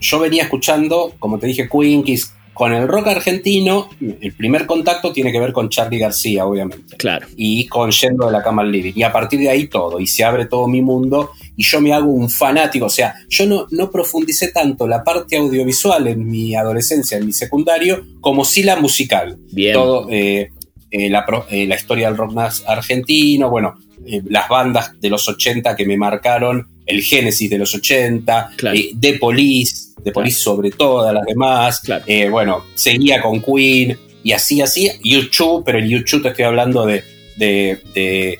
[0.00, 2.04] yo venía escuchando, como te dije, Queen,
[2.52, 3.88] con el rock argentino,
[4.20, 6.96] el primer contacto tiene que ver con Charlie García, obviamente.
[6.96, 7.26] Claro.
[7.36, 8.94] Y con Yendo de la Cama al Living.
[8.96, 11.94] Y a partir de ahí todo, y se abre todo mi mundo, y yo me
[11.94, 12.86] hago un fanático.
[12.86, 17.32] O sea, yo no, no profundicé tanto la parte audiovisual en mi adolescencia, en mi
[17.32, 19.38] secundario, como sí la musical.
[19.52, 19.74] Bien.
[19.74, 20.50] Todo, eh,
[20.90, 21.10] eh,
[21.50, 22.32] eh, la, historia del rock
[22.66, 27.74] argentino, bueno, eh, las bandas de los 80 que me marcaron, el Génesis de los
[27.74, 28.52] 80,
[28.98, 31.82] The Police, The Police sobre todas las demás,
[32.30, 37.04] bueno, seguía con Queen y así, así, YouTube, pero en YouTube te estoy hablando de,
[37.36, 38.38] de, de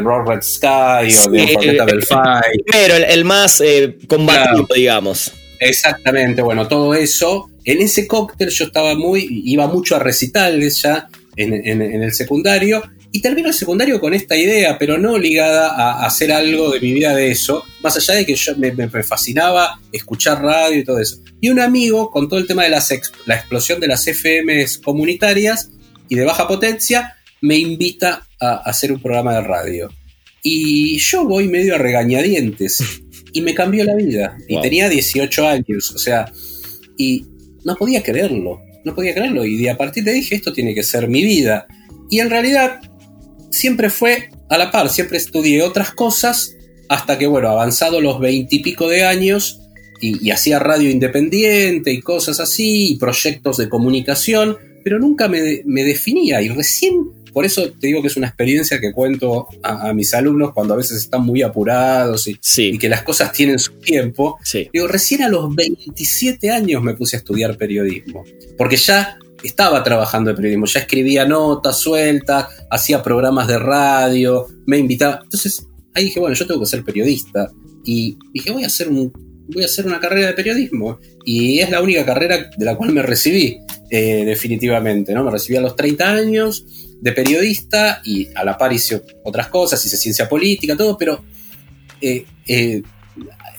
[0.00, 2.62] Broad Red Sky o de Unforgettable Fight.
[2.70, 3.62] Pero el, más
[4.06, 5.32] combativo, digamos.
[5.58, 7.50] Exactamente, bueno, todo eso.
[7.64, 11.08] En ese cóctel yo estaba muy, iba mucho a recitales ya,
[11.42, 16.32] en, el secundario y termino el secundario con esta idea, pero no ligada a, hacer
[16.32, 18.72] algo de mi vida de eso, más allá de que yo me,
[19.02, 21.18] fascinaba escuchar radio y todo eso.
[21.40, 22.90] Y un amigo, con todo el tema de las
[23.26, 25.70] la explosión de las FMs comunitarias
[26.08, 29.90] y de baja potencia, me invita a, hacer un programa de radio.
[30.42, 32.78] Y yo voy medio a regañadientes
[33.32, 34.36] y me cambió la vida.
[34.48, 36.30] Y tenía 18 años, o sea,
[36.96, 37.26] y
[37.64, 39.44] no podía creerlo no podía creerlo.
[39.44, 41.66] Y a partir de dije, esto tiene que ser mi vida.
[42.10, 42.80] Y en realidad
[43.50, 46.54] siempre fue a la par, siempre estudié otras cosas
[46.88, 49.60] hasta que, bueno, avanzado los veintipico de años
[50.00, 55.84] y, hacía radio independiente y cosas así, y proyectos de comunicación, pero nunca me, me
[55.84, 56.42] definía.
[56.42, 56.94] Y recién
[57.32, 60.76] por eso te digo que es una experiencia que cuento a, mis alumnos cuando a
[60.76, 64.38] veces están muy apurados y, que las cosas tienen su tiempo.
[64.72, 68.24] Digo, recién a los 27 años me puse a estudiar periodismo,
[68.56, 74.78] porque ya estaba trabajando en periodismo, ya escribía notas sueltas, hacía programas de radio, me
[74.78, 75.20] invitaba.
[75.22, 77.50] Entonces ahí dije, bueno, yo tengo que ser periodista.
[77.84, 78.88] Y dije, voy a hacer
[79.52, 80.98] voy a hacer una carrera de periodismo.
[81.24, 83.58] Y es la única carrera de la cual me recibí,
[83.90, 85.24] eh, definitivamente, ¿no?
[85.24, 86.66] Me recibí a los 30 años
[87.00, 91.24] de periodista y a la par hice otras cosas, hice ciencia política, todo, pero
[92.00, 92.82] eh, eh,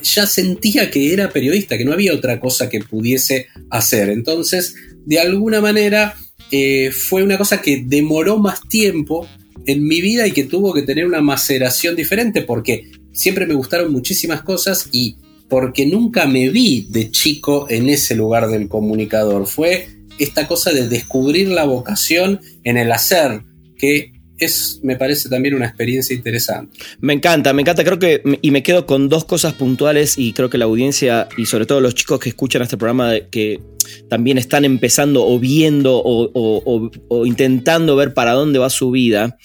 [0.03, 4.09] ya sentía que era periodista, que no había otra cosa que pudiese hacer.
[4.09, 4.75] Entonces,
[5.05, 6.15] de alguna manera,
[6.51, 9.27] eh, fue una cosa que demoró más tiempo
[9.65, 13.91] en mi vida y que tuvo que tener una maceración diferente porque siempre me gustaron
[13.91, 15.17] muchísimas cosas y
[15.49, 19.47] porque nunca me vi de chico en ese lugar del comunicador.
[19.47, 19.87] Fue
[20.23, 23.41] esta cosa de descubrir la vocación en el hacer,
[23.77, 26.77] que es, me parece también una experiencia interesante.
[26.99, 30.49] Me encanta, me encanta, creo que, y me quedo con dos cosas puntuales y creo
[30.49, 33.61] que la audiencia y sobre todo los chicos que escuchan este programa que
[34.09, 39.37] también están empezando o viendo o intentando ver para dónde va su vida,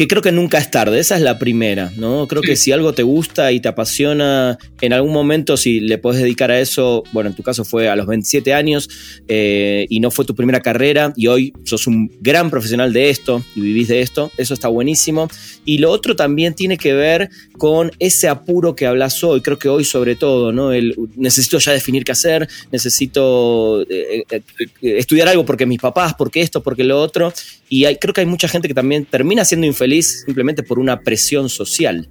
[0.00, 2.26] que creo que nunca es tarde, esa es la primera, ¿no?
[2.26, 6.22] Creo que si algo te gusta y te apasiona, en algún momento si le puedes
[6.22, 8.88] dedicar a eso, bueno, en tu caso fue a los 27 años
[9.28, 13.44] eh, y no fue tu primera carrera y hoy sos un gran profesional de esto
[13.54, 15.28] y vivís de esto, eso está buenísimo.
[15.66, 19.68] Y lo otro también tiene que ver con ese apuro que hablas hoy, creo que
[19.68, 20.72] hoy sobre todo, ¿no?
[20.72, 24.40] El, necesito ya definir qué hacer, necesito eh, eh,
[24.80, 27.34] estudiar algo porque mis papás, porque esto, porque lo otro,
[27.68, 31.00] y hay, creo que hay mucha gente que también termina siendo infeliz simplemente por una
[31.00, 32.08] presión social.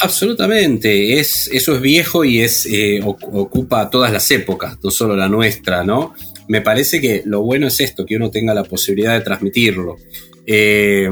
[0.00, 5.28] Absolutamente, es, eso es viejo y es, eh, ocupa todas las épocas, no solo la
[5.28, 6.14] nuestra, ¿no?
[6.48, 9.96] Me parece que lo bueno es esto, que uno tenga la posibilidad de transmitirlo.
[10.44, 11.08] Eh,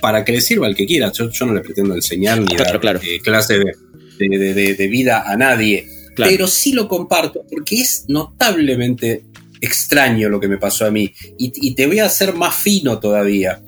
[0.00, 3.20] para que le sirva al que quiera, yo, no le pretendo enseñar ni dar eh,
[3.22, 9.24] clase de, vida a nadie, pero sí lo comparto porque es notablemente
[9.60, 11.12] extraño lo que me pasó a mí.
[11.38, 13.62] Y, te voy a hacer más fino todavía.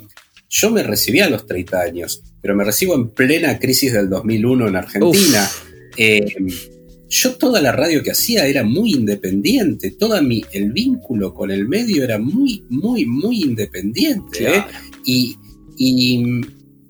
[0.48, 4.68] Yo me recibí a los 30 años, pero me recibo en plena crisis del 2001
[4.68, 5.48] en Argentina.
[5.96, 6.34] Eh,
[7.08, 11.66] yo toda la radio que hacía era muy independiente, todo mi, el vínculo con el
[11.66, 14.56] medio era muy, muy, muy independiente.
[14.56, 14.64] ¿eh?
[15.04, 15.36] Y,
[15.76, 16.40] y,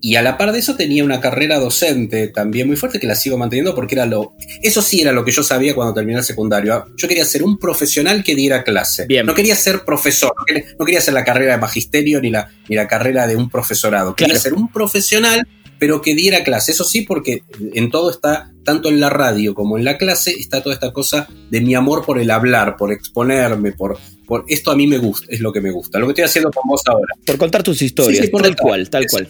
[0.00, 3.16] y a la par de eso tenía una carrera docente también muy fuerte que la
[3.16, 4.34] sigo manteniendo porque era lo...
[4.62, 6.86] Eso sí era lo que yo sabía cuando terminé el secundario.
[6.96, 9.06] Yo quería ser un profesional que diera clase.
[9.24, 10.32] No quería ser profesor,
[10.78, 14.14] no quería, ser la carrera de magisterio ni la, ni la carrera de un profesorado.
[14.14, 15.46] Quería ser un profesional
[15.78, 16.72] pero que diera clase.
[16.72, 20.62] Eso sí, porque en todo está, tanto en la radio como en la clase, está
[20.62, 24.76] toda esta cosa de mi amor por el hablar, por exponerme, por, por esto a
[24.76, 25.98] mí me gusta, es lo que me gusta.
[25.98, 27.14] Lo que estoy haciendo con vos ahora.
[27.24, 29.28] Por contar tus historias, tal cual, tal cual.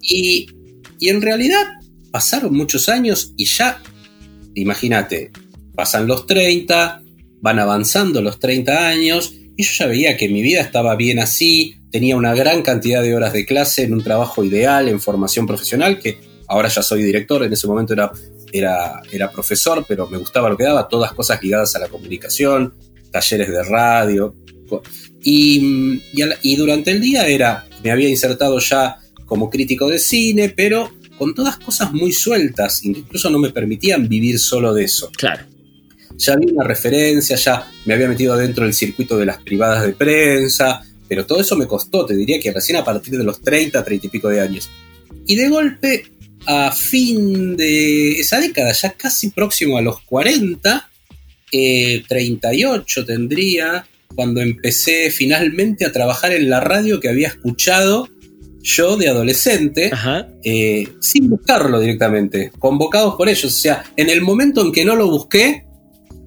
[0.00, 0.46] Y,
[1.00, 1.66] en realidad
[2.10, 3.82] pasaron muchos años y ya,
[4.54, 5.30] imagínate,
[5.74, 7.02] pasan los 30,
[7.40, 11.76] van avanzando los 30 años y yo ya veía que mi vida estaba bien así,
[11.90, 15.98] tenía una gran cantidad de horas de clase en un trabajo ideal, en formación profesional,
[15.98, 18.12] que ahora ya soy director, en ese momento era,
[18.52, 22.74] era, era profesor, pero me gustaba lo que daba, todas cosas ligadas a la comunicación,
[23.10, 24.34] talleres de radio.
[25.22, 26.00] Y,
[26.42, 28.99] y durante el día era, me había insertado ya
[29.30, 34.40] como crítico de cine, pero con todas cosas muy sueltas, incluso no me permitían vivir
[34.40, 35.08] solo de eso.
[35.16, 35.46] Claro.
[36.16, 39.92] Ya había una referencia, ya me había metido dentro del circuito de las privadas de
[39.92, 43.84] prensa, pero todo eso me costó, te diría que recién a partir de los 30,
[43.84, 44.68] 30 y pico de años.
[45.28, 46.06] Y de golpe,
[46.46, 50.90] a fin de esa década, ya casi próximo a los 40,
[52.08, 58.08] 38 eh, tendría, cuando empecé finalmente a trabajar en la radio que había escuchado
[58.62, 59.90] yo de adolescente,
[60.44, 63.44] eh, sin buscarlo directamente, convocados por ellos.
[63.44, 65.64] O sea, en el momento en que no lo busqué,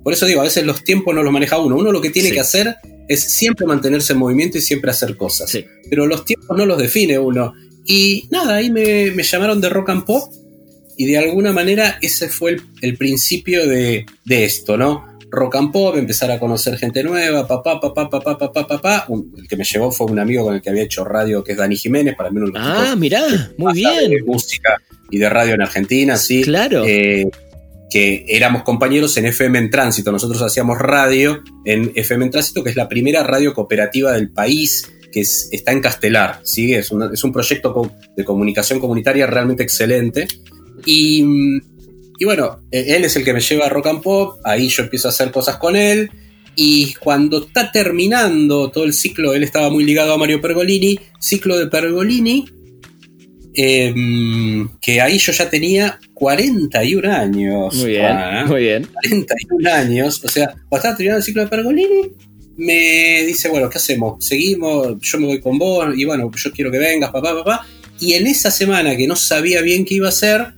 [0.04, 1.78] por eso digo, a veces los tiempos no los maneja uno.
[1.78, 2.76] Uno lo que tiene que hacer
[3.08, 5.58] es siempre mantenerse en movimiento y siempre hacer cosas.
[5.90, 7.54] Pero los tiempos no los define uno.
[7.86, 10.32] Y nada, ahí me, llamaron de rock and pop
[10.96, 15.13] y de alguna manera ese fue el, principio de, esto, ¿no?
[15.34, 19.08] Rock and pop, empezar a conocer gente nueva, papá, papá, papá, papá, papá.
[19.36, 21.58] el que me llevó fue un amigo con el que había hecho radio, que es
[21.58, 24.12] Dani Jiménez, para mí uno de los Ah, mirá, muy bien.
[24.12, 26.44] De música y de radio en Argentina, sí.
[26.44, 26.84] Claro.
[26.86, 27.28] Eh,
[27.90, 30.12] que éramos compañeros en FM en Tránsito.
[30.12, 34.88] Nosotros hacíamos radio en FM en Tránsito, que es la primera radio cooperativa del país,
[35.12, 36.42] que está en Castelar.
[36.44, 36.76] ¿sí?
[36.76, 40.28] Es, es un proyecto de comunicación comunitaria realmente excelente.
[40.86, 41.24] Y,
[42.20, 44.84] y, bueno, e, él es el que me lleva a Rock and Pop, ahí yo
[44.84, 46.10] empiezo a hacer cosas con él.
[46.56, 51.58] Y cuando está terminando todo el ciclo, él estaba muy ligado a Mario Pergolini, ciclo
[51.58, 52.46] de Pergolini,
[53.56, 57.76] Em, que ahí yo ya tenía 41 años.
[57.76, 58.16] Muy bien,
[58.48, 58.88] muy bien.
[58.88, 62.12] 41 años, o sea, cuando estaba terminando el ciclo de Pergolini,
[62.58, 64.26] me dice, bueno, ¿qué hacemos?
[64.26, 67.68] Seguimos, yo me voy con vos, y bueno, yo quiero que vengas, papá, papá.
[68.00, 70.54] Y en esa semana que no sabía bien qué iba a hacer,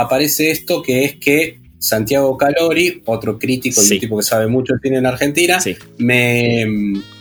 [0.00, 4.74] aparece esto que es que Santiago Calori, otro crítico y un tipo que sabe mucho
[4.74, 5.58] de cine en Argentina,
[5.96, 6.66] me,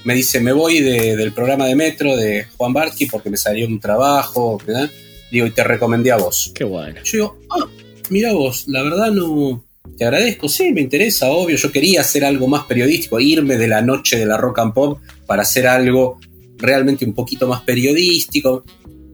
[0.04, 3.80] me, dice, me voy del programa de Metro de Juan Bartki porque me salió un
[3.80, 4.90] trabajo, ¿verdad?
[5.32, 6.52] Digo, y te recomendé a vos.
[6.54, 7.02] Qué bueno.
[7.06, 7.68] Yo digo, ah,
[8.10, 9.64] mira vos, la verdad no.
[9.98, 11.56] Te agradezco, sí, me interesa, obvio.
[11.56, 15.00] Yo quería hacer algo más periodístico, irme de la noche de la rock and pop
[15.26, 16.20] para hacer algo
[16.58, 18.66] realmente un poquito más periodístico.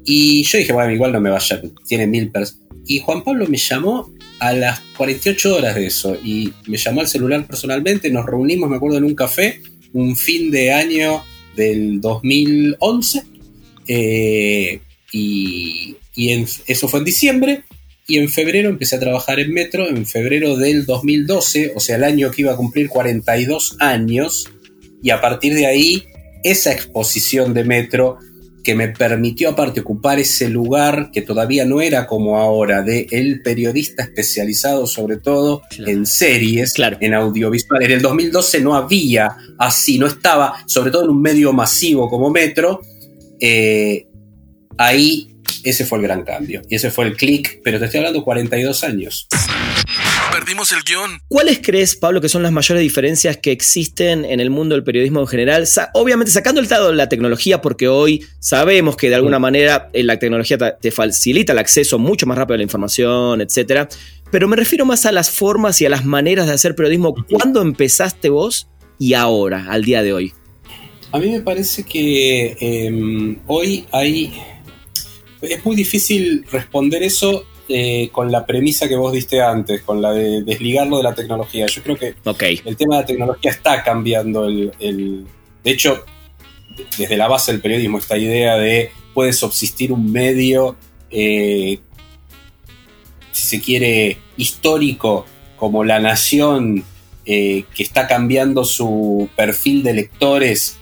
[0.04, 2.65] Y yo dije, bueno, igual no me vaya, tiene mil personas.
[2.88, 7.08] Y Juan Pablo me llamó a las 48 horas de eso y me llamó al
[7.08, 9.62] celular personalmente, nos reunimos, me acuerdo, en un café,
[9.94, 11.24] un fin de año
[11.56, 13.24] del 2011.
[13.88, 14.80] Eh,
[15.12, 17.64] y, y eso fue en diciembre.
[18.08, 22.04] Y en febrero empecé a trabajar en Metro, en febrero del 2012, o sea, el
[22.04, 24.48] año que iba a cumplir 42 años.
[25.02, 26.06] Y a partir de ahí,
[26.44, 28.20] esa exposición de Metro
[28.66, 33.44] que me permitió aparte ocupar ese lugar que todavía no era como ahora, de el
[33.44, 37.84] periodista especializado sobre todo en series, en audiovisual.
[37.84, 42.32] En el 2012 no había así, no estaba, sobre todo en un medio masivo como
[42.32, 42.82] Metro.
[43.40, 44.08] Eh,
[44.78, 46.64] ahí ese fue el gran cambio.
[46.68, 49.28] Y ese fue el clic, pero te estoy hablando 42 años.
[50.38, 51.22] Perdimos el guion.
[51.30, 55.22] ¿Cuáles crees, Pablo, que son las mayores diferencias que existen en el mundo del periodismo
[55.22, 55.66] en general?
[55.94, 60.04] obviamente sacando el lado de la tecnología, porque hoy sabemos que de alguna manera eh,
[60.04, 63.88] la tecnología te facilita el acceso mucho más rápido a la información, etc.
[64.30, 67.16] Pero me refiero más a las formas y a las maneras de hacer periodismo.
[67.30, 68.68] ¿Cuándo empezaste vos
[69.00, 70.34] y ahora, al día de hoy?
[71.14, 74.34] A mí me parece que em, hoy hay
[75.42, 80.12] es muy difícil responder eso eh, con la premisa que vos diste antes, con la
[80.12, 81.66] de desligarlo de la tecnología.
[81.66, 84.46] Yo creo que el tema de la tecnología está cambiando.
[84.46, 85.26] El,
[85.64, 86.06] de hecho,
[86.98, 90.76] desde la base del periodismo, esta idea de puede subsistir un medio,
[91.10, 91.80] eh,
[93.32, 95.26] si se quiere, histórico,
[95.56, 96.84] como La Nación,
[97.26, 100.78] eh, que está cambiando su perfil de lectores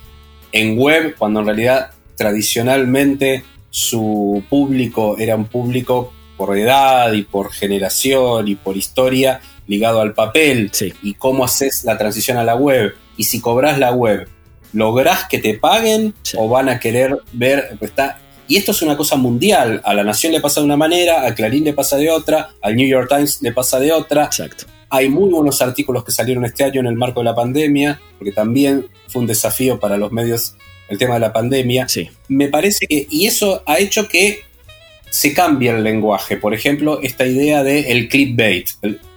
[0.51, 7.51] en web, cuando en realidad tradicionalmente su público era un público por edad y por
[7.51, 12.95] generación y por historia ligado al papel y cómo haces la transición a la web.
[13.17, 14.27] Y si cobras la web
[14.73, 19.15] lográs que te paguen o van a querer ver está y esto es una cosa
[19.15, 19.81] mundial.
[19.85, 22.75] A la Nación le pasa de una manera a Clarín le pasa de otra al
[22.75, 24.25] New York Times le pasa de otra.
[24.25, 24.65] Exacto.
[24.89, 28.31] hay muy buenos artículos que salieron este año en el marco de la pandemia porque
[28.31, 30.55] también fue un desafío para los medios
[30.89, 32.09] el tema de la pandemia, sí.
[32.27, 34.43] me parece que, y eso ha hecho que
[35.13, 36.37] se cambie el lenguaje.
[36.37, 38.67] Por ejemplo, esta idea de el clickbait.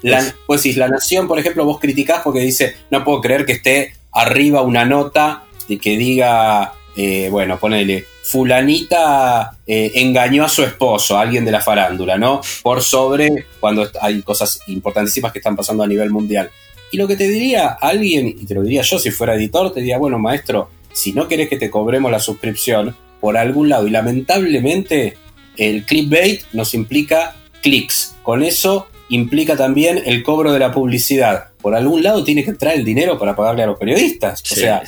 [0.02, 3.52] La, pues si la nación, por ejemplo, vos criticás porque dice, no puedo creer que
[3.52, 10.64] esté arriba una nota de que diga, eh, bueno, ponele, fulanita eh, engañó a su
[10.64, 12.42] esposo, a alguien de la farándula, ¿no?
[12.62, 16.50] Por sobre cuando hay cosas importantísimas que están pasando a nivel mundial.
[16.92, 19.80] Y lo que te diría alguien, y te lo diría yo si fuera editor, te
[19.80, 23.90] diría, bueno, maestro, si no querés que te cobremos la suscripción, por algún lado, y
[23.90, 25.16] lamentablemente
[25.56, 28.16] el clickbait nos implica clics.
[28.22, 31.50] Con eso implica también el cobro de la publicidad.
[31.60, 34.42] Por algún lado tiene que entrar el dinero para pagarle a los periodistas.
[34.42, 34.82] o sea,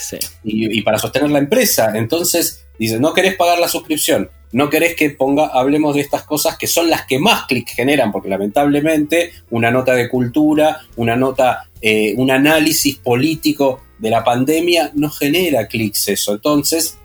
[0.45, 1.93] Y, para sostener la empresa.
[1.95, 6.57] Entonces, dice, no querés pagar la suscripción, no querés que ponga, hablemos de estas cosas
[6.57, 11.69] que son las que más clics generan, porque lamentablemente una nota de cultura, una nota,
[11.81, 16.35] eh, un análisis político de la pandemia no genera clics eso.
[16.35, 16.99] Entonces,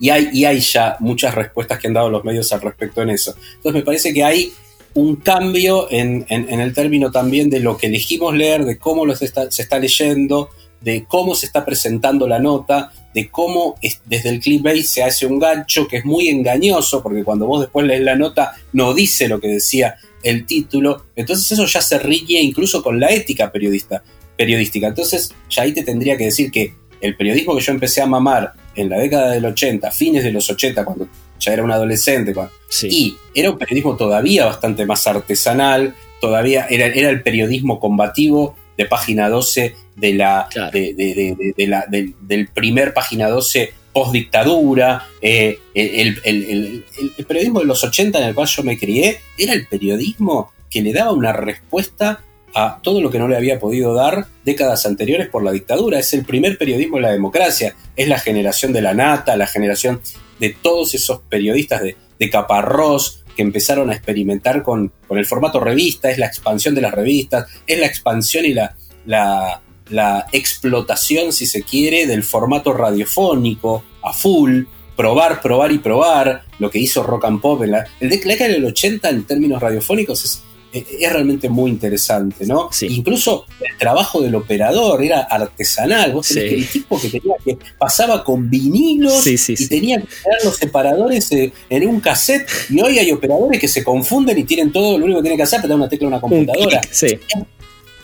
[0.00, 3.10] y hay, y hay ya muchas respuestas que han dado los medios al respecto en
[3.10, 3.36] eso.
[3.56, 4.50] Entonces me parece que hay
[4.94, 9.26] un cambio en, el término también de lo que elegimos leer, de cómo lo se
[9.26, 13.76] está, leyendo, de cómo se está presentando la nota, de cómo
[14.06, 17.86] desde el clickbait se hace un gancho que es muy engañoso, porque cuando vos después
[17.86, 22.40] lees la nota no dice lo que decía el título, entonces eso ya se riñe
[22.40, 24.02] incluso con la ética periodista,
[24.36, 24.88] periodística.
[24.88, 28.54] Entonces ya ahí te tendría que decir que el periodismo que yo empecé a mamar
[28.74, 31.08] en la década del 80, fines de los 80, cuando
[31.38, 32.34] ya era un adolescente,
[32.82, 38.84] y era un periodismo todavía bastante más artesanal, todavía era, era el periodismo combativo de
[38.86, 46.84] página 12 de la, de, la del, primer página 12 post dictadura, eh, el, el,
[47.26, 50.92] periodismo de los 80 en el cual yo me crié, era el periodismo que le
[50.92, 52.22] daba una respuesta
[52.54, 55.98] a todo lo que no le había podido dar décadas anteriores por la dictadura.
[55.98, 60.00] Es el primer periodismo de la democracia, es la generación de la nata, la generación
[60.38, 65.60] de todos esos periodistas de, de Caparrós que empezaron a experimentar con, con, el formato
[65.60, 68.74] revista, es la expansión de las revistas, es la expansión y la,
[69.06, 74.62] la, la explotación, si se quiere, del formato radiofónico a full,
[74.96, 78.64] probar, probar y probar, lo que hizo Rock and Pop en la, el década del
[78.64, 80.42] 80 en términos radiofónicos es,
[80.72, 82.70] es realmente muy interesante, ¿no?
[82.82, 86.12] Incluso el trabajo del operador era artesanal.
[86.12, 90.44] Vos tenés que el tipo que tenía que pasaba con vinilos y tenía que crear
[90.44, 92.48] los separadores eh, en un cassette.
[92.68, 95.44] Y hoy hay operadores que se confunden y tienen todo, lo único que tienen que
[95.44, 96.80] hacer es dar una tecla en una computadora.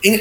[0.03, 0.21] Es,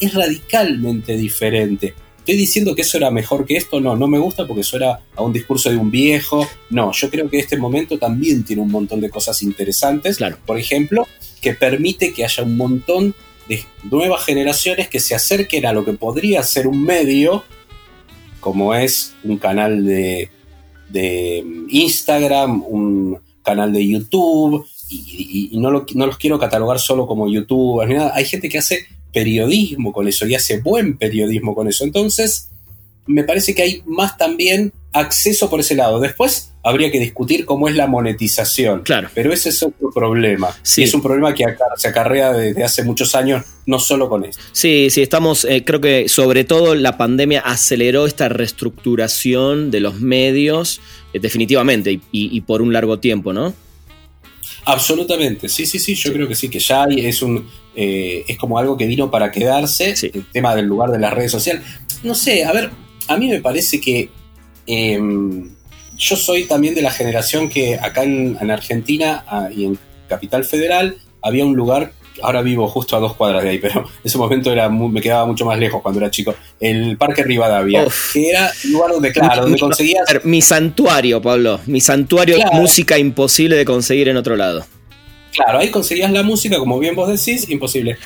[0.00, 1.94] es, radicalmente diferente.
[2.24, 3.82] ¿Estoy diciendo que eso era mejor que esto?
[3.82, 6.48] No, no me gusta porque eso era a un discurso de un viejo.
[6.70, 10.16] No, yo creo que este momento también tiene un montón de cosas interesantes.
[10.16, 10.38] Claro.
[10.46, 11.06] Por ejemplo,
[11.42, 13.14] que permite que haya un montón
[13.46, 17.44] de nuevas generaciones que se acerquen a lo que podría ser un medio,
[18.40, 20.30] como es un canal de,
[21.68, 28.12] Instagram, un canal de YouTube, y, no, no, los quiero catalogar solo como youtubers, nada.
[28.14, 31.84] hay gente que hace periodismo con eso y hace buen periodismo con eso.
[31.84, 32.48] Entonces,
[33.06, 36.00] me parece que hay más también acceso por ese lado.
[36.00, 38.82] Después habría que discutir cómo es la monetización.
[38.82, 39.10] Claro.
[39.14, 40.56] Pero ese es otro problema.
[40.62, 40.82] Sí.
[40.82, 41.44] es un problema que
[41.76, 44.42] se acarrea desde hace muchos años, no solo con esto.
[44.52, 50.00] Sí, sí, estamos, eh, creo que sobre todo la pandemia aceleró esta reestructuración de los
[50.00, 50.80] medios,
[51.12, 53.52] eh, definitivamente, y, por un largo tiempo, ¿no?
[54.66, 57.46] Absolutamente, sí, sí, sí, yo creo que sí, que ya es un
[57.76, 61.30] eh, es como algo que vino para quedarse, el tema del lugar de las redes
[61.30, 61.62] sociales.
[62.02, 62.70] No sé, a ver,
[63.08, 64.10] a mí me parece que
[64.66, 65.50] em,
[65.96, 70.96] yo soy también de la generación que acá en, Argentina ah, y en Capital Federal
[71.22, 74.52] había un lugar, ahora vivo justo a dos cuadras de ahí, pero en ese momento
[74.52, 78.72] era me quedaba mucho más lejos cuando era chico, el Parque Rivadavia, que era un
[78.72, 80.04] lugar donde, claro, donde conseguías...
[80.24, 84.64] Mi santuario, Pablo, mi santuario de música imposible de conseguir en otro lado.
[85.34, 87.98] Claro, ahí conseguías la música, como bien vos decís, imposible.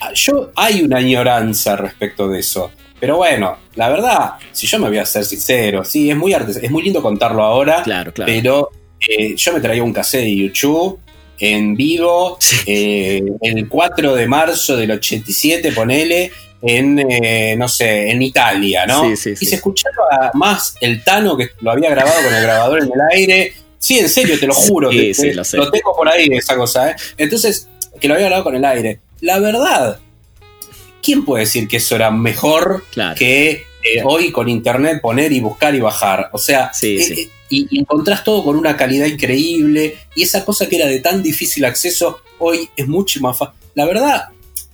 [0.00, 2.70] Ah, yo hay una añoranza respecto de eso.
[2.98, 6.70] Pero bueno, la verdad, si yo me voy a ser sincero, sí, es muy, es
[6.70, 8.32] muy lindo contarlo ahora, claro, claro.
[8.32, 8.70] pero
[9.06, 10.98] eh, yo me traía un cassette de YouTube
[11.38, 16.32] en vivo eh, el 4 de marzo del 87, ponele,
[16.62, 19.10] en, eh, no sé, en Italia, ¿no?
[19.10, 22.82] Sí, sí, y se escuchaba más el Tano que lo había grabado con el grabador
[22.82, 23.52] en el aire.
[23.78, 24.90] Sí, en serio, te lo juro.
[24.90, 25.56] Sí, sí, lo, sé.
[25.56, 26.96] lo tengo por ahí esa cosa, ¿eh?
[27.16, 27.68] Entonces,
[28.00, 29.00] que lo había grabado con el aire.
[29.20, 29.98] La verdad,
[31.02, 32.84] ¿quién puede decir que eso era mejor
[33.16, 33.50] que
[33.82, 36.30] eh, hoy con internet poner y buscar y bajar?
[36.32, 40.76] O sea, eh, eh, y, encontrás todo con una calidad increíble y esa cosa que
[40.76, 43.54] era de tan difícil acceso hoy es mucho más fácil.
[43.74, 44.28] La verdad,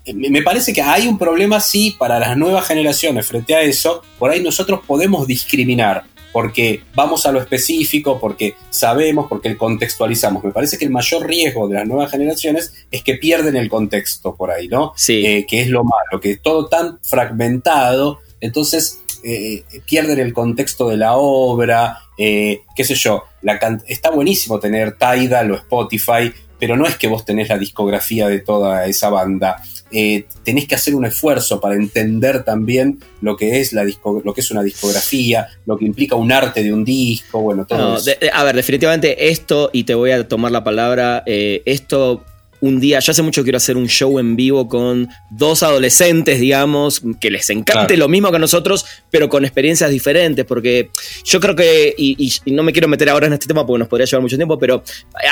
[0.07, 4.03] me parece que hay un problema, sí, para las nuevas generaciones frente a eso.
[4.19, 10.43] Por ahí nosotros podemos discriminar porque vamos a lo específico, porque sabemos, porque contextualizamos.
[10.43, 14.35] Me parece que el mayor riesgo de las nuevas generaciones es que pierden el contexto
[14.35, 14.93] por ahí, ¿no?
[14.97, 15.25] Sí.
[15.25, 20.89] Eh, que es lo malo, que es todo tan fragmentado, entonces eh, pierden el contexto
[20.89, 23.25] de la obra, eh, qué sé yo.
[23.43, 28.29] La está buenísimo tener Tidal o Spotify, pero no es que vos tenés la discografía
[28.29, 29.63] de toda esa banda.
[29.93, 34.41] Eh, tenés que hacer un esfuerzo para entender también lo que es la lo que
[34.41, 38.11] es una discografía, lo que implica un arte de un disco, bueno, todo eso.
[38.33, 42.25] a ver, definitivamente esto, y te voy a tomar la palabra, eh, esto
[42.63, 47.03] un día, yo hace mucho quiero hacer un show en vivo con dos adolescentes, digamos,
[47.21, 50.91] que les encante lo mismo que a nosotros, pero con experiencias diferentes, porque
[51.25, 54.07] yo creo que, y, no me quiero meter ahora en este tema porque nos podría
[54.07, 54.85] llevar mucho tiempo, pero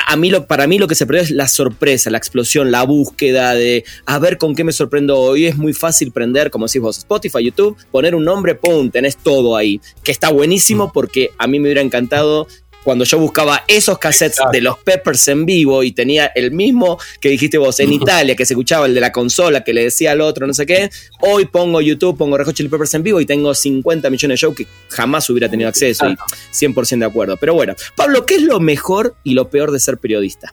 [0.07, 2.83] a mí lo, para mí lo que se perdió es la sorpresa, la explosión, la
[2.83, 5.45] búsqueda de a ver con qué me sorprendo hoy.
[5.45, 8.91] Es muy fácil prender, como decís vos, Spotify, YouTube, poner un nombre, ¡pum!
[8.91, 10.91] Tenés todo ahí, que está buenísimo mm.
[10.91, 12.47] porque a mí me hubiera encantado
[12.83, 17.29] cuando yo buscaba esos cassettes de los Peppers en vivo y tenía el mismo que
[17.29, 20.21] dijiste vos en Italia, que se escuchaba el de la consola, que le decía al
[20.21, 20.89] otro, no sé qué,
[21.21, 24.41] hoy pongo YouTube, pongo Red Hot Chili Peppers en vivo y tengo 50 millones de
[24.41, 26.15] shows que jamás hubiera tenido acceso y
[26.53, 27.37] 100% de acuerdo.
[27.37, 30.51] Pero bueno, Pablo, ¿qué es lo mejor y lo peor de ser periodista?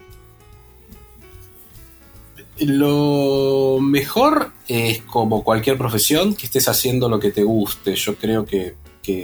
[2.61, 7.95] Lo mejor es como cualquier profesión que estés haciendo lo que te guste.
[7.95, 8.75] Yo creo que,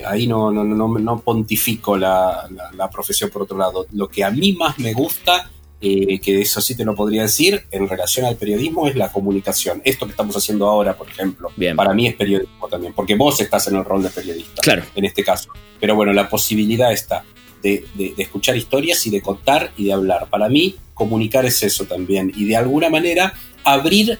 [0.06, 2.48] ahí no, no, no, pontifico la,
[2.92, 3.86] profesión por otro lado.
[3.92, 7.64] Lo que a mí más me gusta, eh, que eso sí te lo podría decir,
[7.70, 9.82] en relación al periodismo es la comunicación.
[9.84, 13.68] Esto que estamos haciendo ahora, por ejemplo, para mí es periodismo también, porque vos estás
[13.68, 14.84] en el rol de periodista, claro.
[14.94, 15.50] en este caso.
[15.80, 17.24] Pero bueno, la posibilidad está
[17.62, 20.28] de, de escuchar historias y de contar y de hablar.
[20.30, 22.32] Para mí, comunicar es eso también.
[22.34, 24.18] Y de alguna manera abrir,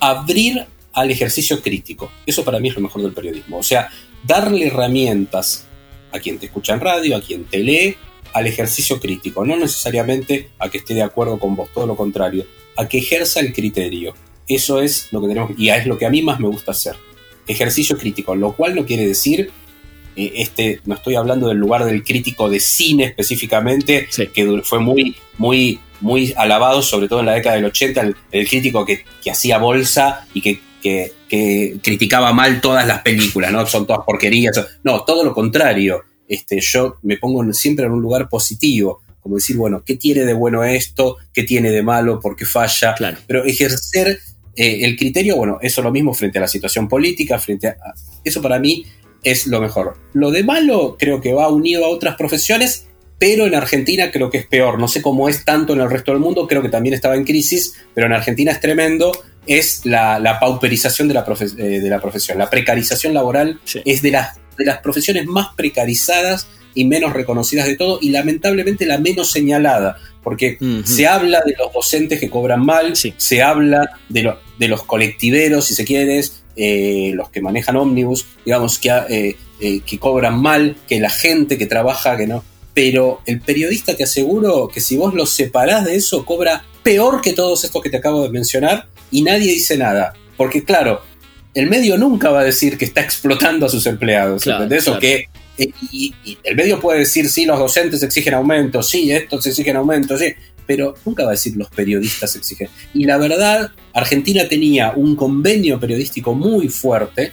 [0.00, 2.10] abrir al ejercicio crítico.
[2.24, 3.58] Eso para mí es lo mejor del periodismo.
[3.58, 3.90] O sea,
[4.24, 5.66] darle herramientas
[6.12, 7.96] a quien te escucha en radio, a quien te lee,
[8.32, 9.44] al ejercicio crítico.
[9.44, 12.46] No necesariamente a que esté de acuerdo con vos, todo lo contrario.
[12.76, 14.14] A que ejerza el criterio.
[14.48, 16.96] Eso es lo que tenemos y es lo que a mí más me gusta hacer.
[17.46, 19.50] Ejercicio crítico, lo cual no quiere decir
[20.16, 25.14] eh, este, no estoy hablando del lugar del crítico de cine específicamente, que fue muy,
[25.36, 30.26] muy, muy alabado, sobre todo en la década del 80, el, crítico que, hacía bolsa
[30.32, 30.60] y que,
[31.82, 33.66] criticaba mal todas las películas, ¿no?
[33.66, 34.60] Son todas porquerías.
[34.84, 36.02] No, todo lo contrario.
[36.28, 40.32] Este, yo me pongo siempre en un lugar positivo, como decir, bueno, ¿qué tiene de
[40.32, 41.16] bueno esto?
[41.32, 42.20] ¿Qué tiene de malo?
[42.20, 42.94] ¿Por qué falla?
[43.26, 44.20] Pero ejercer
[44.56, 47.76] eh, el criterio, bueno, eso es lo mismo frente a la situación política, frente a...
[48.24, 48.86] Eso para mí
[49.22, 49.96] es lo mejor.
[50.12, 52.86] Lo de malo creo que va unido a otras profesiones,
[53.18, 54.78] pero en Argentina creo que es peor.
[54.78, 57.24] No sé cómo es tanto en el resto del mundo, creo que también estaba en
[57.24, 59.12] crisis, pero en Argentina es tremendo.
[59.46, 62.38] Es la, pauperización de la, eh, de la, profesión.
[62.38, 67.76] La precarización laboral es de las, de las profesiones más precarizadas y menos reconocidas de
[67.76, 72.94] todo y lamentablemente la menos señalada, porque se habla de los docentes que cobran mal,
[72.94, 76.22] se habla de, de los colectiveros, si se quiere,
[76.56, 81.58] eh, los que manejan ómnibus, digamos, que, eh, eh, que cobran mal, que la gente
[81.58, 82.44] que trabaja, que no.
[82.72, 87.32] Pero el periodista te aseguro que si vos lo separás de eso, cobra peor que
[87.32, 90.14] todos estos que te acabo de mencionar y nadie dice nada.
[90.36, 91.02] Porque claro,
[91.54, 94.42] el medio nunca va a decir que está explotando a sus empleados.
[94.42, 94.68] Claro,
[95.00, 95.28] que
[95.58, 100.34] y, el medio puede decir, sí, los docentes exigen aumento, sí, estos exigen aumento, sí,
[100.66, 102.68] pero nunca va a decir los periodistas exigen.
[102.92, 107.32] Y la verdad, Argentina tenía un convenio periodístico muy fuerte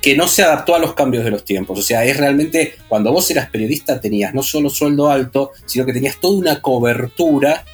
[0.00, 1.78] que no se adaptó a los cambios de los tiempos.
[1.78, 5.92] O sea, es realmente, cuando vos eras periodista tenías no solo sueldo alto, sino que
[5.92, 7.64] tenías toda una cobertura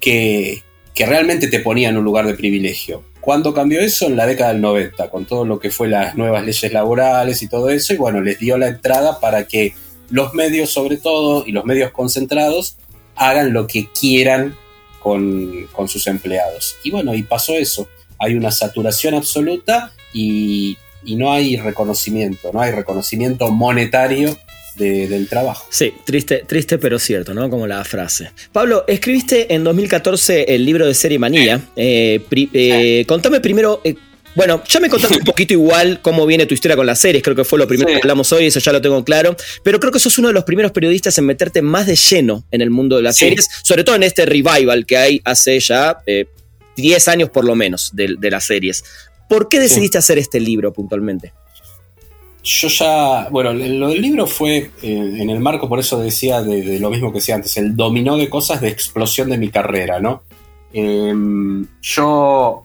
[0.00, 0.62] que,
[0.96, 3.04] que realmente te ponía en un lugar de privilegio.
[3.20, 4.06] ¿Cuándo cambió eso?
[4.06, 7.48] En la década del 90, con todo lo que fue las nuevas leyes laborales y
[7.48, 9.74] todo eso, y bueno, les dio la entrada para que
[10.08, 12.76] los medios sobre todo y los medios concentrados
[13.14, 14.56] hagan lo que quieran
[15.00, 16.76] con, sus empleados.
[16.82, 17.88] Y bueno, y pasó eso.
[18.18, 24.36] Hay una saturación absoluta y, no hay reconocimiento, no hay reconocimiento monetario
[24.76, 25.66] del trabajo.
[25.70, 27.48] Sí, triste, triste pero cierto, ¿no?
[27.50, 28.30] Como la frase.
[28.52, 31.60] Pablo, escribiste en 2014 el libro de Serie Manía.
[31.76, 33.94] Eh, eh, contame primero eh,
[34.36, 37.34] bueno, ya me contaste un poquito igual cómo viene tu historia con las series, creo
[37.34, 39.98] que fue lo primero que hablamos hoy, eso ya lo tengo claro, pero creo que
[39.98, 43.02] sos uno de los primeros periodistas en meterte más de lleno en el mundo de
[43.02, 46.28] las series, sobre todo en este revival que hay hace ya 10
[47.08, 48.84] eh, años por lo menos de, las series.
[49.26, 51.32] ¿Por qué decidiste hacer este libro puntualmente?
[52.48, 56.78] Yo ya, bueno, lo del libro fue eh, en el marco, por eso decía de,
[56.78, 60.22] lo mismo que decía antes, el dominó de cosas de explosión de mi carrera, ¿no?
[60.72, 62.62] Em, yo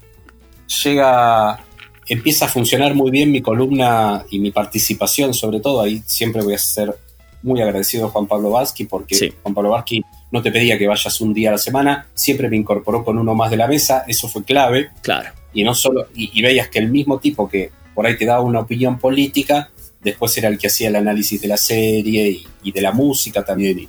[0.84, 1.60] llega,
[2.08, 6.54] empieza a funcionar muy bien mi columna y mi participación, sobre todo, ahí siempre voy
[6.54, 6.96] a ser
[7.42, 11.20] muy agradecido a Juan Pablo Vázquez, porque Juan Pablo Vázquez no te pedía que vayas
[11.22, 14.28] un día a la semana, siempre me incorporó con uno más de la mesa, eso
[14.28, 14.92] fue clave.
[15.02, 15.32] Claro.
[15.54, 18.60] Y no solo, y, veías que el mismo tipo que por ahí te daba una
[18.60, 19.70] opinión política,
[20.02, 23.88] después era el que hacía el análisis de la serie y, de la música también.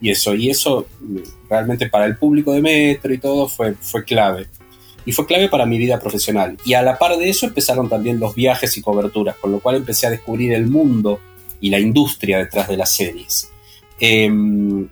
[0.00, 0.86] Y, eso, y eso
[1.48, 4.46] realmente para el público de Metro y todo fue, fue clave
[5.06, 6.58] y fue clave para mi vida profesional.
[6.64, 9.76] Y a la par de eso empezaron también los viajes y coberturas, con lo cual
[9.76, 11.20] empecé a descubrir el mundo
[11.60, 13.48] y la industria detrás de las series.
[14.00, 14.88] Em,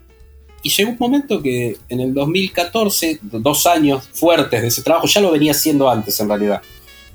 [0.62, 5.20] y llegó un momento que en el 2014, dos años fuertes de ese trabajo, ya
[5.20, 6.62] lo venía haciendo antes en realidad,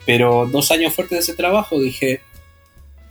[0.10, 2.22] pero dos años fuertes de ese trabajo dije,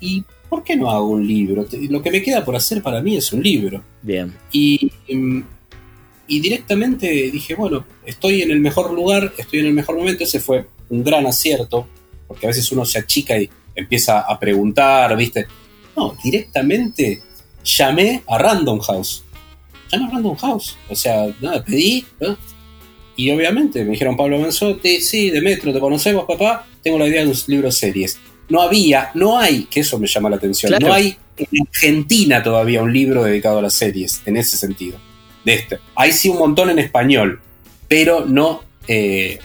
[0.00, 1.64] ¿y por qué no hago un libro?
[1.88, 3.84] Lo que me queda por hacer para mí es un libro.
[4.02, 4.34] Bien.
[4.50, 4.90] Y
[6.26, 10.40] y directamente dije, bueno, estoy en el mejor lugar, estoy en el mejor momento, ese
[10.40, 11.86] fue un gran acierto,
[12.26, 15.46] porque a veces uno se achica y empieza a preguntar, ¿viste?
[15.96, 17.22] No, directamente
[17.62, 19.22] llamé a Random House.
[19.92, 20.76] Llamé a Random House.
[20.90, 22.04] O sea, nada, pedí.
[23.14, 26.66] Y obviamente me dijeron Pablo Manzotti, sí, de Metro, ¿te conocemos, papá?
[26.88, 28.18] Tengo la idea de un libro series.
[28.48, 32.80] No había, no hay, que eso me llama la atención, no hay en Argentina todavía
[32.82, 34.98] un libro dedicado a las series, en ese sentido.
[35.44, 35.80] De este.
[35.94, 37.42] Hay sí un montón en español,
[37.88, 39.38] pero no eh,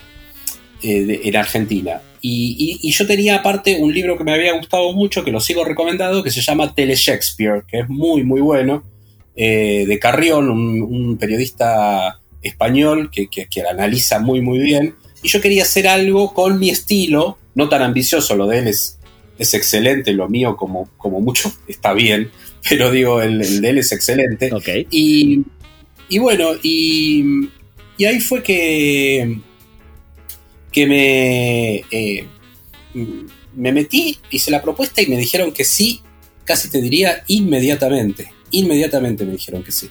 [0.81, 1.99] eh, en Argentina.
[2.21, 6.23] Y, yo tenía aparte un libro que me había gustado mucho, que lo sigo recomendando,
[6.23, 8.85] que se llama Tele Shakespeare, que es muy, muy bueno,
[9.35, 14.95] eh, de Carrión, un, periodista español que, que, analiza muy, muy bien.
[15.23, 18.99] Y yo quería hacer algo con mi estilo, no tan ambicioso, lo de él es,
[19.39, 22.29] es excelente, lo mío como, como mucho está bien,
[22.69, 24.51] pero digo, el, de él es excelente.
[24.91, 25.43] Y,
[26.09, 27.49] y bueno, y,
[27.97, 29.39] y ahí fue que
[30.73, 32.25] que me, eh,
[33.55, 36.01] me metí, hice la propuesta y me dijeron que sí,
[36.43, 38.33] casi te diría inmediatamente.
[38.51, 39.89] Inmediatamente me dijeron que sí.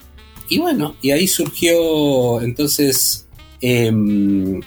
[0.48, 3.26] Y bueno, y ahí surgió entonces
[3.60, 4.60] em,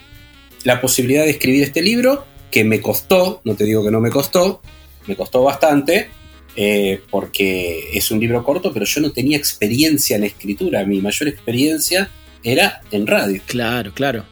[0.65, 4.09] la posibilidad de escribir este libro, que me costó, no te digo que no me
[4.09, 4.61] costó,
[5.07, 6.09] me costó bastante,
[6.57, 11.29] eh, porque es un libro corto, pero yo no tenía experiencia en escritura, mi mayor
[11.29, 12.09] experiencia
[12.43, 13.41] era en radio.
[13.47, 14.25] Claro, claro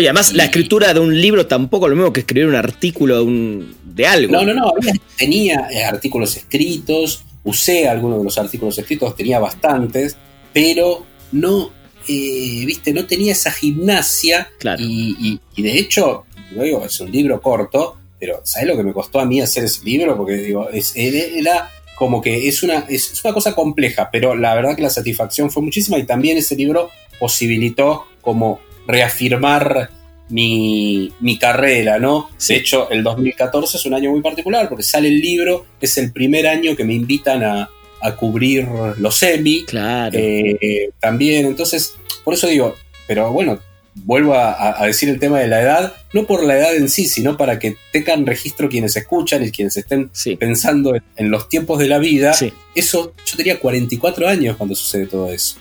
[0.00, 3.16] y además, la escritura de un libro tampoco es lo mismo que escribir un artículo
[3.16, 4.32] de, un, de algo.
[4.32, 4.72] No, no, no.
[5.16, 10.16] Tenía eh, artículos escritos, usé algunos de los artículos escritos, tenía bastantes,
[10.52, 11.70] pero no,
[12.08, 14.50] eh, viste, no tenía esa gimnasia.
[14.58, 14.82] Claro.
[14.82, 19.24] Y, de hecho, luego es un libro corto, pero ¿sabes lo que me costó a
[19.24, 20.16] mí hacer ese libro?
[20.16, 24.76] Porque digo, es, era como que es una, es una cosa compleja, pero la verdad
[24.76, 29.90] que la satisfacción fue muchísima y también ese libro posibilitó como reafirmar
[30.28, 32.30] mi, carrera, ¿no?
[32.48, 36.12] De hecho, el 2014 es un año muy particular porque sale el libro, es el
[36.12, 37.70] primer año que me invitan a,
[38.16, 38.68] cubrir
[38.98, 39.64] los semi.
[39.64, 40.16] Claro.
[40.18, 41.94] Eh, también, entonces,
[42.24, 42.74] por eso digo,
[43.06, 43.60] pero bueno,
[44.04, 47.36] vuelvo a, decir el tema de la edad, no por la edad en sí, sino
[47.36, 51.98] para que tengan registro quienes escuchan y quienes estén pensando en, los tiempos de la
[51.98, 52.34] vida.
[52.74, 55.56] Eso, yo tenía 44 años cuando sucede todo eso.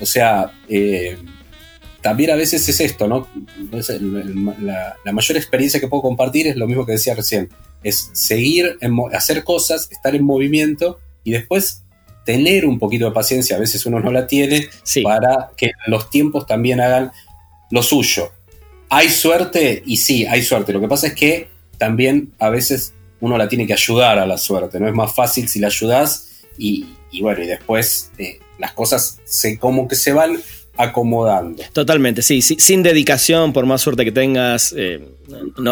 [0.00, 1.16] O sea, eh,
[2.00, 3.28] también a veces es esto, ¿no?
[4.60, 7.48] La, mayor experiencia que puedo compartir es lo mismo que decía recién,
[7.82, 11.82] es seguir, en, hacer cosas, estar en movimiento y después
[12.24, 14.68] tener un poquito de paciencia, a veces uno no la tiene,
[15.02, 17.10] para que los tiempos también hagan
[17.70, 18.32] lo suyo.
[18.88, 20.72] Hay suerte y sí, hay suerte.
[20.72, 21.48] Lo que pasa es que
[21.78, 24.86] también a veces uno la tiene que ayudar a la suerte, ¿no?
[24.86, 26.86] Es más fácil si la ayudas y,
[27.20, 30.38] bueno, y después eh, las cosas se, como que se van
[30.76, 31.62] acomodando.
[31.72, 35.00] Totalmente, sí, sin dedicación, por más suerte que tengas, eh,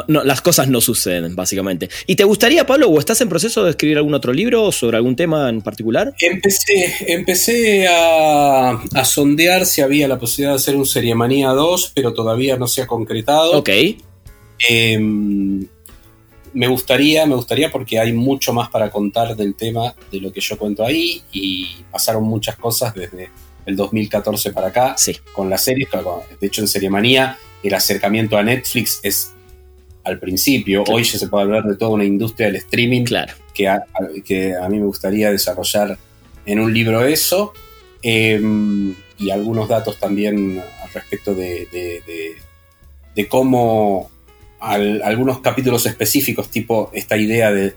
[0.07, 1.89] las cosas no suceden, básicamente.
[2.07, 5.17] ¿Y te gustaría, Pablo, o estás en proceso de escribir algún otro libro sobre algún
[5.17, 6.15] tema en particular?
[6.21, 10.87] Empecé, empecé a, sondear si había la posibilidad de hacer un
[11.17, 13.59] Manía 2, pero todavía no se ha concretado.
[13.59, 13.71] Ok.
[14.69, 15.67] Em,
[16.53, 20.41] me gustaría, me gustaría porque hay mucho más para contar del tema de lo que
[20.41, 23.31] yo cuento ahí y pasaron muchas cosas desde
[23.67, 24.97] el 2014 para acá,
[25.33, 25.89] con las series.
[26.41, 29.33] De hecho, en Serie Manía, el acercamiento a Netflix es
[30.05, 30.85] al principio.
[30.89, 33.35] Hoy ya se puede hablar de toda una industria del streaming claro.
[33.55, 33.85] que, a,
[34.25, 35.99] que a mí me gustaría desarrollar
[36.47, 37.53] en un libro eso.
[38.03, 41.69] Em, y algunos datos también al respecto de,
[43.15, 44.11] de, cómo
[44.59, 47.75] algunos capítulos específicos, tipo esta idea de,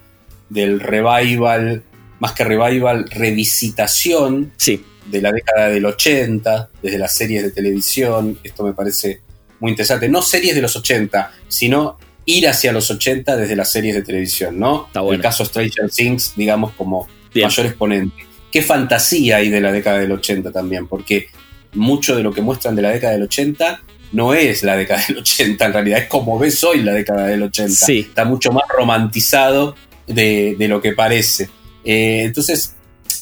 [0.47, 1.83] del revival,
[2.19, 8.39] más que revival, revisitación sí de la década del 80, desde las series de televisión.
[8.43, 9.21] Esto me parece
[9.59, 10.09] muy interesante.
[10.09, 14.59] No series de los 80, sino ir hacia los 80 desde las series de televisión,
[14.59, 14.87] ¿no?
[14.87, 15.15] Está bueno.
[15.15, 18.25] El caso Stranger Things, digamos, como mayor exponente.
[18.51, 21.27] Qué fantasía hay de la década del 80 también, porque
[21.73, 23.81] mucho de lo que muestran de la década del 80
[24.13, 27.43] no es la década del 80, en realidad es como ves hoy la década del
[27.43, 27.73] 80.
[27.73, 27.99] Sí.
[27.99, 29.75] Está mucho más romantizado
[30.07, 31.49] de, lo que parece.
[31.83, 32.75] Eh, entonces,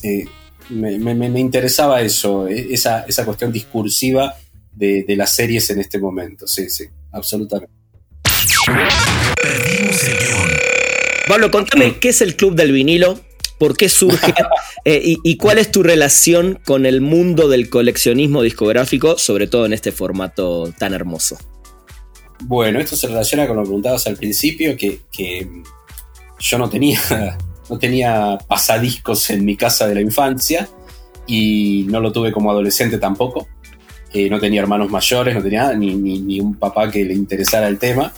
[0.03, 0.25] eh,
[0.71, 4.35] me, interesaba eso, e, esa, esa cuestión discursiva
[4.73, 6.47] de, las series en este momento.
[6.47, 7.73] Sí, sí, absolutamente.
[11.27, 13.19] Pablo, contame, ¿qué es el Club del Vinilo?
[13.59, 14.33] ¿Por qué surge?
[14.83, 19.73] Eh, y, cuál es tu relación con el mundo del coleccionismo discográfico, sobre todo en
[19.73, 21.37] este formato tan hermoso?
[22.45, 25.47] Bueno, esto se relaciona con lo que preguntabas al principio, que, que
[26.39, 26.99] yo no tenía
[27.71, 30.67] no tenía pasadiscos en mi casa de la infancia
[31.25, 33.47] y no lo tuve como adolescente tampoco.
[34.13, 37.79] Eh, no tenía hermanos mayores, no tenía ni, ni, un papá que le interesara el
[37.79, 38.11] tema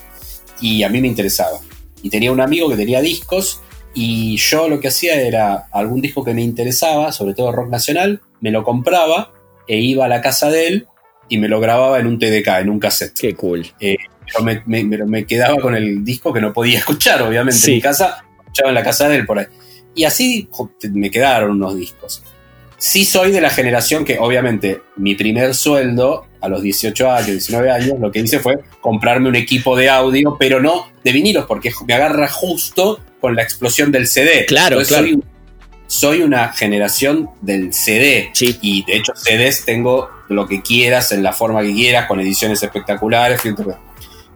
[0.60, 1.60] y a mí me interesaba.
[2.01, 3.62] Y tenía un amigo que tenía discos
[3.93, 8.22] Y yo lo que hacía era algún disco que me interesaba, sobre todo rock nacional,
[8.41, 9.34] me lo compraba
[9.68, 10.88] e iba a la casa de él
[11.30, 13.14] y me lo grababa en un TDK, en un cassette.
[13.14, 13.68] Qué cool.
[13.80, 13.97] Eh,
[14.43, 18.70] me, me, quedaba con el disco que no podía escuchar, obviamente, en mi casa, escuchaba
[18.70, 19.47] en la casa de él por ahí.
[19.95, 20.47] Y así
[20.91, 22.24] me quedaron unos discos.
[22.78, 27.72] Sí soy de la generación que, obviamente, mi primer sueldo a los 18 años, 19
[27.72, 31.72] años, lo que hice fue comprarme un equipo de audio, pero no de vinilos, porque
[31.88, 34.45] me agarra justo con la explosión del CD.
[34.45, 35.08] Claro, claro.
[35.88, 38.32] Soy, una generación del CD.
[38.62, 42.62] Y de hecho, CDs tengo lo que quieras, en la forma que quieras, con ediciones
[42.64, 43.41] espectaculares.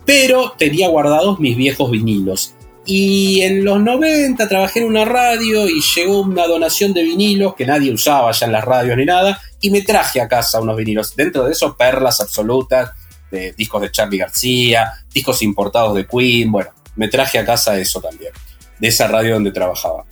[0.06, 2.54] Pero tenía guardados mis viejos vinilos.
[2.90, 7.66] Y en los 90 trabajé en una radio y llegó una donación de vinilos que
[7.66, 9.42] nadie usaba ya en las radios ni nada.
[9.60, 11.14] Y me traje a casa unos vinilos.
[11.14, 12.92] Dentro de eso, perlas absolutas,
[13.30, 16.50] de discos de Charlie García, discos importados de Queen.
[16.50, 18.32] Bueno, me traje a casa eso también,
[18.80, 20.06] de esa radio donde trabajaba.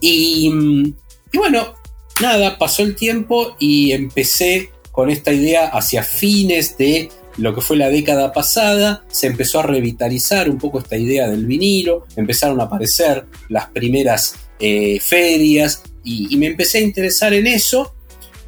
[0.00, 0.50] Y,
[1.32, 1.74] y bueno,
[2.20, 7.76] nada, pasó el tiempo y empecé con esta idea hacia fines de lo que fue
[7.76, 12.64] la década pasada, se empezó a revitalizar un poco esta idea del vinilo, empezaron a
[12.64, 17.94] aparecer las primeras eh, ferias y, me empecé a interesar en eso.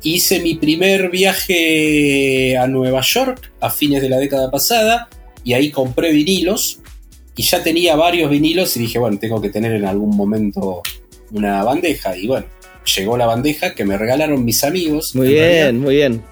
[0.02, 5.08] Hice mi primer viaje a Nueva York a fines de la década pasada
[5.42, 6.80] y ahí compré vinilos
[7.34, 10.82] y ya tenía varios vinilos y dije, bueno, tengo que tener en algún momento
[11.32, 12.46] una bandeja y bueno,
[12.96, 15.14] llegó la bandeja que me regalaron mis amigos.
[15.14, 16.22] Muy bien, muy bien.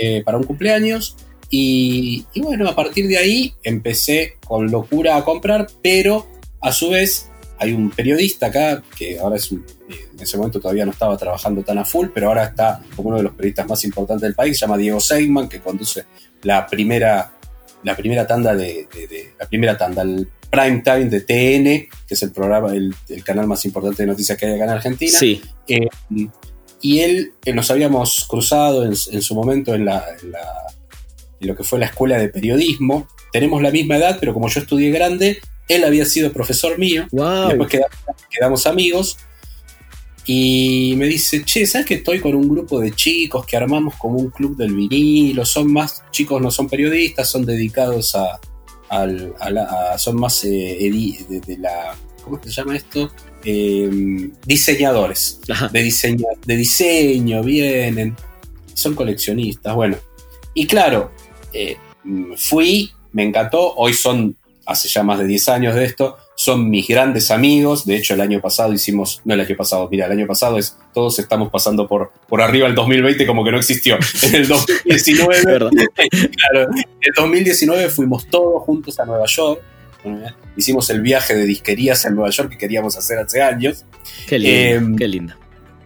[0.00, 1.16] Eh, para un cumpleaños
[1.56, 6.26] y, bueno, a partir de ahí empecé con locura a comprar, pero
[6.60, 7.28] a su vez
[7.58, 11.62] hay un periodista acá, que ahora es un, en ese momento todavía no estaba trabajando
[11.62, 14.58] tan a full, pero ahora está como uno de los periodistas más importantes del país,
[14.58, 16.04] se llama Diego Seigman, que conduce
[16.42, 17.34] la primera,
[17.84, 18.88] la primera tanda de,
[19.38, 23.64] la primera tanda, el prime time de TN, que es el programa, el, canal más
[23.64, 25.16] importante de noticias que hay acá en Argentina.
[25.16, 25.40] Sí.
[25.68, 25.86] Eh,
[26.80, 30.04] y él, eh, nos habíamos cruzado en, su momento en la
[31.44, 33.08] lo que fue la escuela de periodismo.
[33.32, 37.06] Tenemos la misma edad, pero como yo estudié grande, él había sido profesor mío.
[37.10, 37.70] Después
[38.30, 39.18] quedamos, amigos.
[40.26, 44.18] Y me dice, che, ¿sabes que estoy con un grupo de chicos que armamos como
[44.18, 45.44] un club del vinilo?
[45.44, 48.40] Son más chicos, no son periodistas, son dedicados a,
[49.98, 53.10] son más eh, de, la, ¿cómo se llama esto?
[53.44, 55.40] Em, diseñadores.
[55.70, 58.16] De diseño, de diseño, vienen.
[58.72, 59.74] Son coleccionistas.
[59.74, 59.98] Bueno,
[60.54, 61.12] y claro,
[61.54, 61.76] eh,
[62.36, 64.36] fui, me encantó, hoy son,
[64.66, 68.20] hace ya más de 10 años de esto, son mis grandes amigos, de hecho el
[68.20, 71.86] año pasado hicimos, no el año pasado, mira, el año pasado es, todos estamos pasando
[71.86, 73.96] por, por arriba el 2020 como que no existió.
[74.22, 79.62] En el 2019, claro, en el 2019 fuimos todos juntos a Nueva York,
[80.56, 83.84] hicimos el viaje de disquerías en Nueva York que queríamos hacer hace años.
[84.26, 85.34] Qué lindo, eh, qué lindo.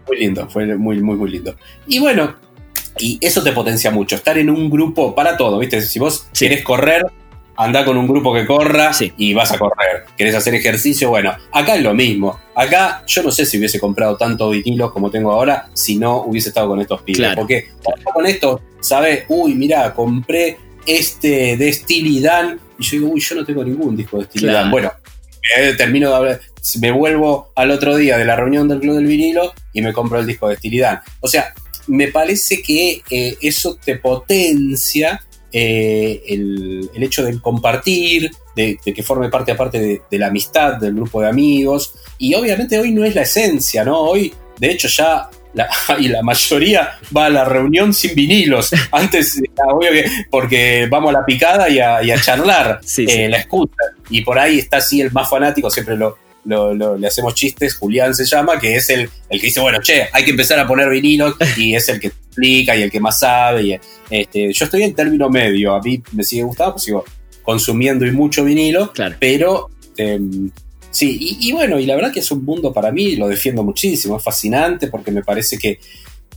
[0.07, 1.55] Muy lindo, fue muy, muy, muy lindo.
[1.87, 2.37] Y bueno,
[2.99, 5.81] y eso te potencia mucho, estar en un grupo para todo, ¿viste?
[5.83, 7.05] Si vos quieres correr,
[7.59, 10.05] anda con un grupo que corra y vas a correr.
[10.17, 11.09] ¿Querés hacer ejercicio?
[11.09, 12.39] Bueno, acá es lo mismo.
[12.55, 16.51] Acá yo no sé si hubiese comprado tanto vinilos como tengo ahora si no hubiese
[16.51, 17.35] estado con estos pibes.
[17.35, 17.71] Porque
[18.15, 19.25] con esto, ¿sabes?
[19.29, 22.61] Uy, mira, compré este de Steely Dan.
[22.79, 24.71] Y yo digo, uy, yo no tengo ningún disco de Steely Dan.
[24.71, 24.93] Bueno,
[25.77, 26.41] termino de hablar,
[26.81, 30.21] me vuelvo al otro día de la reunión del Club del Vinilo y me compro
[30.21, 31.01] el disco de Steely Dan.
[31.19, 31.53] O sea,
[31.89, 35.21] me parece que eh, eso te potencia
[35.53, 40.95] eh, el, hecho de compartir, de, que forme parte aparte de, de, la amistad del
[40.95, 41.95] grupo de amigos.
[42.19, 43.99] Y obviamente hoy no es la esencia, ¿no?
[43.99, 45.69] Hoy, de hecho, ya la,
[45.99, 48.71] y la mayoría va a la reunión sin vinilos.
[48.93, 53.83] Antes, obvio que, porque vamos a la picada y a, charlar, eh, la escucha.
[54.11, 56.19] Y por ahí está así el más fanático, siempre lo,
[56.49, 60.25] le hacemos chistes, Julián se llama, que es el, el que dice, bueno, che, hay
[60.25, 63.63] que empezar a poner vinilos y es el que explica y el que más sabe.
[63.63, 63.81] Y,
[64.11, 67.05] este, yo estoy en término medio, a mí me sigue gustando, pues sigo
[67.43, 70.51] consumiendo y mucho vinilo, pero em,
[70.91, 74.17] sí, y, bueno, y la verdad que es un mundo para mí, lo defiendo muchísimo,
[74.17, 75.79] es fascinante porque me parece que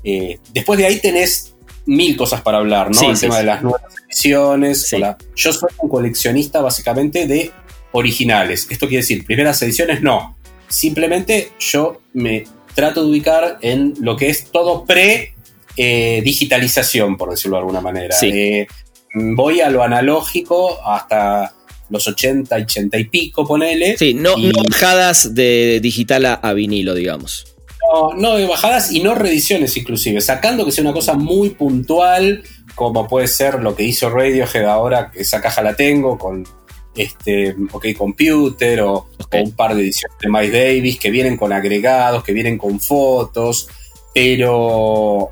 [0.04, 1.54] eh, después de ahí tenés
[1.86, 3.12] mil cosas para hablar, ¿no?
[3.12, 4.90] el tema de las nuevas ediciones.
[5.36, 7.52] Yo soy un coleccionista básicamente de
[7.92, 8.68] originales.
[8.70, 10.38] Esto quiere decir, primeras ediciones no.
[10.68, 17.62] Simplemente yo me trato de ubicar en lo que es todo pre-digitalización, por decirlo de
[17.62, 18.16] alguna manera.
[18.22, 18.68] Eh,
[19.14, 21.54] voy a lo analógico hasta
[21.90, 23.98] los 80, 80 y pico, ponele.
[23.98, 24.36] Sí, no,
[24.70, 27.48] bajadas de digital a, vinilo, digamos.
[27.94, 32.44] No, no de bajadas y no reediciones inclusive, sacando que sea una cosa muy puntual,
[32.76, 36.48] como puede ser lo que hizo Radiohead ahora, que esa caja la tengo, con
[36.96, 42.24] este, OK Computer o, un par de ediciones de My Davis que vienen con agregados,
[42.24, 43.68] que vienen con fotos.
[44.14, 44.52] Pero,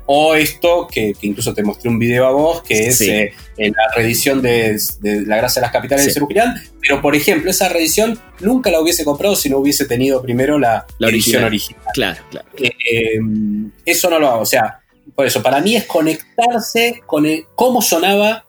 [0.06, 3.94] o esto, que, incluso te mostré un video a vos, que es eh, en la
[3.94, 6.54] reedición de, La Gracia de las Capitales de Cerujirán.
[6.80, 10.86] Pero, por ejemplo, esa reedición nunca la hubiese comprado si no hubiese tenido primero la,
[10.98, 11.82] edición original.
[11.92, 12.48] Claro, claro.
[12.56, 12.72] Eh,
[13.16, 14.40] em, eso no lo hago.
[14.40, 14.80] O sea,
[15.14, 18.46] por eso, para mí es conectarse con cómo sonaba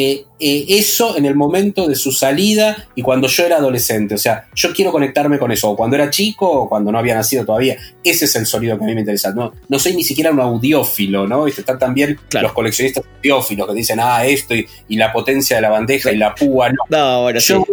[0.00, 4.14] eh, eh, eso en el momento de su salida y cuando yo era adolescente.
[4.14, 7.16] O sea, yo quiero conectarme con eso, o cuando era chico o cuando no había
[7.16, 7.76] nacido todavía.
[8.04, 9.32] Ese es el sonido que a mí me interesa.
[9.32, 11.48] No, no soy ni siquiera un audiófilo, ¿no?
[11.48, 15.70] Y están también los coleccionistas audiófilos que dicen, ah, esto y, la potencia de la
[15.70, 16.68] bandeja y la púa.
[16.68, 17.64] No, no bueno, yo,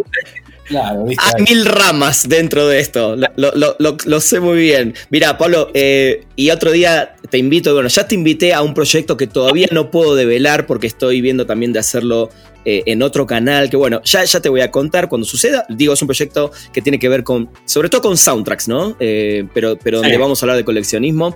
[0.70, 4.94] Hay mil ramas dentro de esto, lo, sé muy bien.
[5.10, 9.16] Mira, Pablo, eh, y otro día te invito, bueno, ya te invité a un proyecto
[9.16, 12.30] que todavía no puedo develar porque estoy viendo también de hacerlo
[12.64, 15.64] eh, en otro canal, que bueno, ya, ya te voy a contar cuando suceda.
[15.68, 18.96] Digo, es un proyecto que tiene que ver con, sobre todo con soundtracks, ¿no?
[18.98, 21.34] Eh, pero, pero donde vamos a hablar de coleccionismo.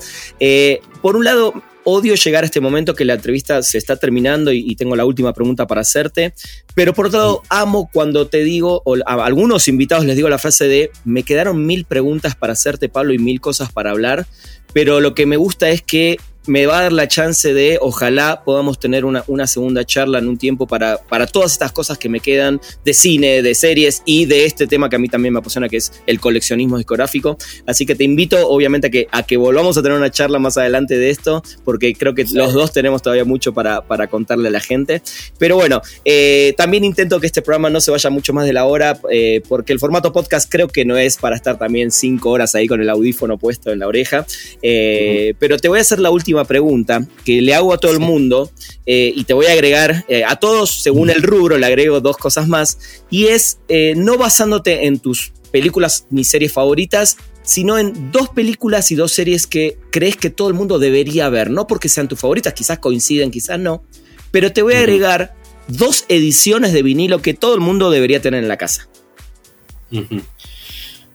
[1.00, 1.54] por un lado,
[1.84, 5.32] odio llegar a este momento que la entrevista se está terminando y, tengo la última
[5.32, 6.34] pregunta para hacerte.
[6.74, 10.68] Pero por otro lado, amo cuando te digo, a algunos invitados les digo la frase
[10.68, 14.26] de, me quedaron mil preguntas para hacerte, Pablo, y mil cosas para hablar.
[14.72, 18.42] Pero lo que me gusta es que me va a dar la chance de, ojalá
[18.44, 22.08] podamos tener una, una segunda charla en un tiempo para, para, todas estas cosas que
[22.08, 25.40] me quedan de cine, de series y de este tema que a mí también me
[25.40, 27.36] apasiona, que es el coleccionismo discográfico.
[27.66, 30.56] Así que te invito, obviamente, a que, a que volvamos a tener una charla más
[30.56, 34.50] adelante de esto, porque creo que los dos tenemos todavía mucho para, para contarle a
[34.50, 35.02] la gente.
[35.38, 38.64] Pero bueno, eh, también intento que este programa no se vaya mucho más de la
[38.64, 42.54] hora, eh, porque el formato podcast creo que no es para estar también cinco horas
[42.54, 44.24] ahí con el audífono puesto en la oreja.
[44.62, 48.00] Eh, pero te voy a hacer la última pregunta que le hago a todo el
[48.00, 48.50] mundo
[48.86, 52.16] eh, y te voy a agregar eh, a todos, según el rubro, le agrego dos
[52.16, 52.78] cosas más,
[53.10, 58.90] y es eh, no basándote en tus películas ni series favoritas, sino en dos películas
[58.90, 62.20] y dos series que crees que todo el mundo debería ver, no porque sean tus
[62.20, 63.82] favoritas, quizás coinciden, quizás no,
[64.30, 65.34] pero te voy a agregar
[65.68, 68.88] dos ediciones de vinilo que todo el mundo debería tener en la casa.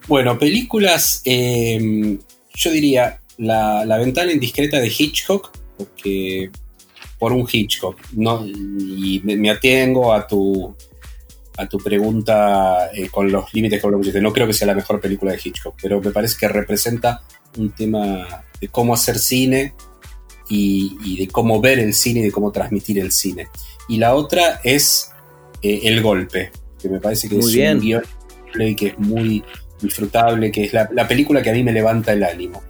[0.07, 6.49] Bueno, películas, yo diría, la, ventana indiscreta de Hitchcock, porque
[7.17, 8.45] por un Hitchcock, ¿no?
[8.45, 10.75] Y me, atengo a tu,
[11.57, 14.13] a tu pregunta eh, con los límites que hablamos.
[14.13, 17.23] No creo que sea la mejor película de Hitchcock, pero me parece que representa
[17.57, 19.73] un tema de cómo hacer cine
[20.49, 23.47] y, de cómo ver el cine y de cómo transmitir el cine.
[23.87, 25.11] Y la otra es
[25.61, 28.03] eh, El Golpe, que me parece que es un guion
[28.77, 29.43] que es muy
[29.81, 32.63] disfrutable, que es la película que a mí me levanta el ánimo.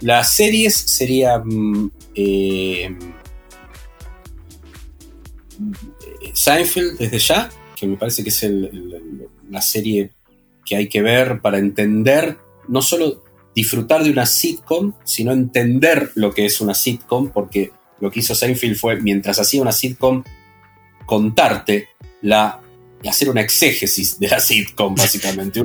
[0.00, 2.94] Las series serían eh,
[6.32, 8.46] Seinfeld desde ya, que me parece que es
[9.48, 10.12] la serie
[10.64, 12.36] que hay que ver para entender,
[12.68, 13.24] no solo
[13.54, 18.34] disfrutar de una sitcom, sino entender lo que es una sitcom, porque lo que hizo
[18.34, 20.22] Seinfeld fue, mientras hacía una sitcom,
[21.06, 21.88] contarte
[22.20, 22.60] la
[23.04, 25.62] hacer una exégesis de la sitcom, básicamente,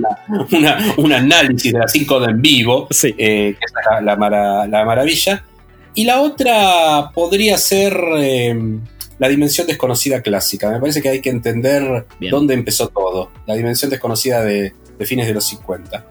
[0.97, 5.45] un análisis de la sitcom en vivo, eh, que es la, maravilla.
[5.93, 8.79] Y la otra podría ser eh,
[9.19, 10.69] la dimensión desconocida clásica.
[10.69, 15.33] Me parece que hay que entender dónde empezó todo, la dimensión desconocida de, fines de
[15.33, 16.07] los 50.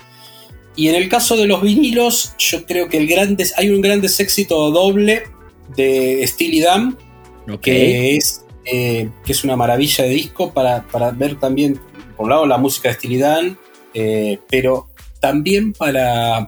[0.77, 4.71] Y en el caso de los vinilos, yo creo que el hay un gran éxito
[4.71, 5.25] doble
[5.77, 6.99] de Steely Dan,
[7.61, 11.81] que es eh, que es una maravilla de disco para, ver también,
[12.17, 13.43] por un lado, la música de estilidad,
[13.95, 14.89] eh, pero
[15.21, 16.47] también para,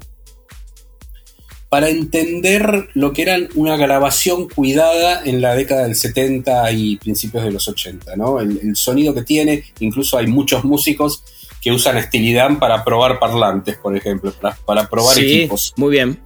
[1.73, 7.45] para entender lo que era una grabación cuidada en la década del 70 y principios
[7.45, 8.41] de los 80, ¿no?
[8.41, 11.25] El, sonido que tiene, incluso hay muchos músicos
[11.63, 14.35] que usan estilidad para probar parlantes, por ejemplo,
[14.67, 15.73] para, probar equipos.
[15.77, 16.21] Muy bien.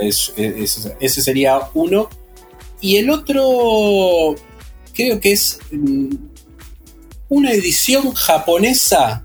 [0.00, 2.08] ese sería uno.
[2.80, 4.34] Y el otro
[4.92, 6.14] creo que es mm,
[7.28, 9.24] una edición japonesa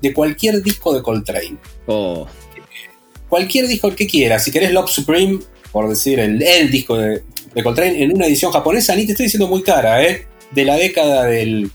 [0.00, 1.56] de cualquier disco de Coltrane.
[1.86, 2.26] Oh.
[3.28, 4.44] Cualquier disco que quieras.
[4.44, 5.40] Si querés Love Supreme,
[5.72, 7.22] por decir el, el disco de,
[7.62, 10.26] Coltrane, en una edición japonesa, ni te estoy diciendo muy cara, ¿eh?
[10.50, 11.70] De la década del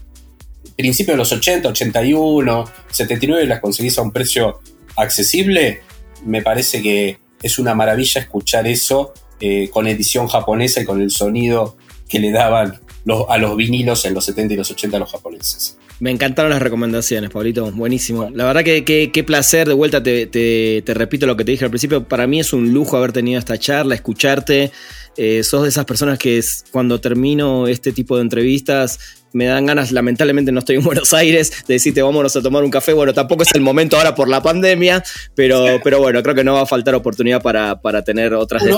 [0.77, 4.61] principio de los 80, 81, 79, las conseguís a un precio
[4.95, 5.81] accesible.
[6.23, 11.09] Me parece que es una maravilla escuchar eso eh, con edición japonesa y con el
[11.09, 12.79] sonido que le daban
[13.27, 15.77] a los vinilos en los 70 y los 80 los japoneses.
[15.99, 17.71] Me encantaron las recomendaciones, Pablito.
[17.71, 18.29] Buenísimo.
[18.33, 19.67] La verdad que qué placer.
[19.67, 22.03] De vuelta te, te, repito lo que te dije al principio.
[22.07, 24.71] Para mí es un lujo haber tenido esta charla, escucharte.
[25.17, 26.41] Eh, sos de esas personas que
[26.71, 28.97] cuando termino este tipo de entrevistas
[29.33, 32.71] me dan ganas, lamentablemente no estoy en Buenos Aires, de decirte vámonos a tomar un
[32.71, 32.93] café.
[32.93, 35.03] Bueno, tampoco es el momento ahora por la pandemia,
[35.35, 38.71] pero, pero bueno, creo que no va a faltar oportunidad para, tener otras de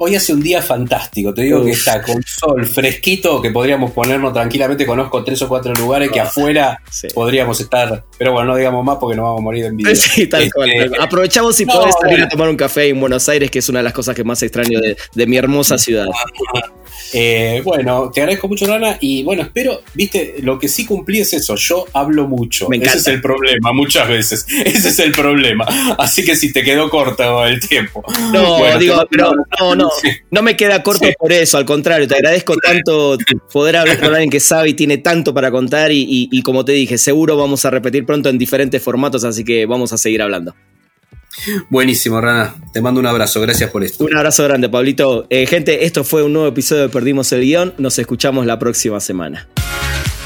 [0.00, 4.32] Hoy hace un día fantástico, te digo que está con sol fresquito, que podríamos ponernos
[4.32, 4.86] tranquilamente.
[4.86, 6.80] Conozco tres o cuatro lugares que afuera
[7.14, 9.96] podríamos estar, pero bueno, no digamos más porque nos vamos a morir de envidia.
[9.96, 10.70] Sí, tal cual.
[10.70, 13.80] Este, Aprovechamos si podés salir a tomar un café en Buenos Aires, que es una
[13.80, 16.06] de las cosas que más extraño de mi hermosa ciudad.
[17.12, 18.98] Eh, bueno, te agradezco mucho, Rana.
[19.00, 21.54] Y bueno, espero, viste, lo que sí cumplí es eso.
[21.56, 22.68] Yo hablo mucho.
[22.72, 24.46] Ese es el problema, muchas veces.
[24.64, 25.64] Ese es el problema.
[25.98, 28.04] Así que si te quedó corto el tiempo.
[28.32, 29.87] No, digo, pero no, no.
[30.30, 31.58] No me queda corto por eso.
[31.58, 33.16] Al contrario, te agradezco tanto
[33.52, 35.90] poder hablar con alguien que sabe y tiene tanto para contar.
[35.92, 39.24] y como te dije, seguro vamos a repetir pronto en diferentes formatos.
[39.24, 40.54] Así que vamos a seguir hablando.
[41.70, 42.54] Buenísimo, Rana.
[42.72, 43.40] Te mando un abrazo.
[43.40, 44.04] Gracias por esto.
[44.04, 45.26] Un abrazo grande, Pablito.
[45.30, 47.74] Eh, gente, esto fue un nuevo episodio de Perdimos el Guión.
[47.78, 49.48] Nos escuchamos la próxima semana.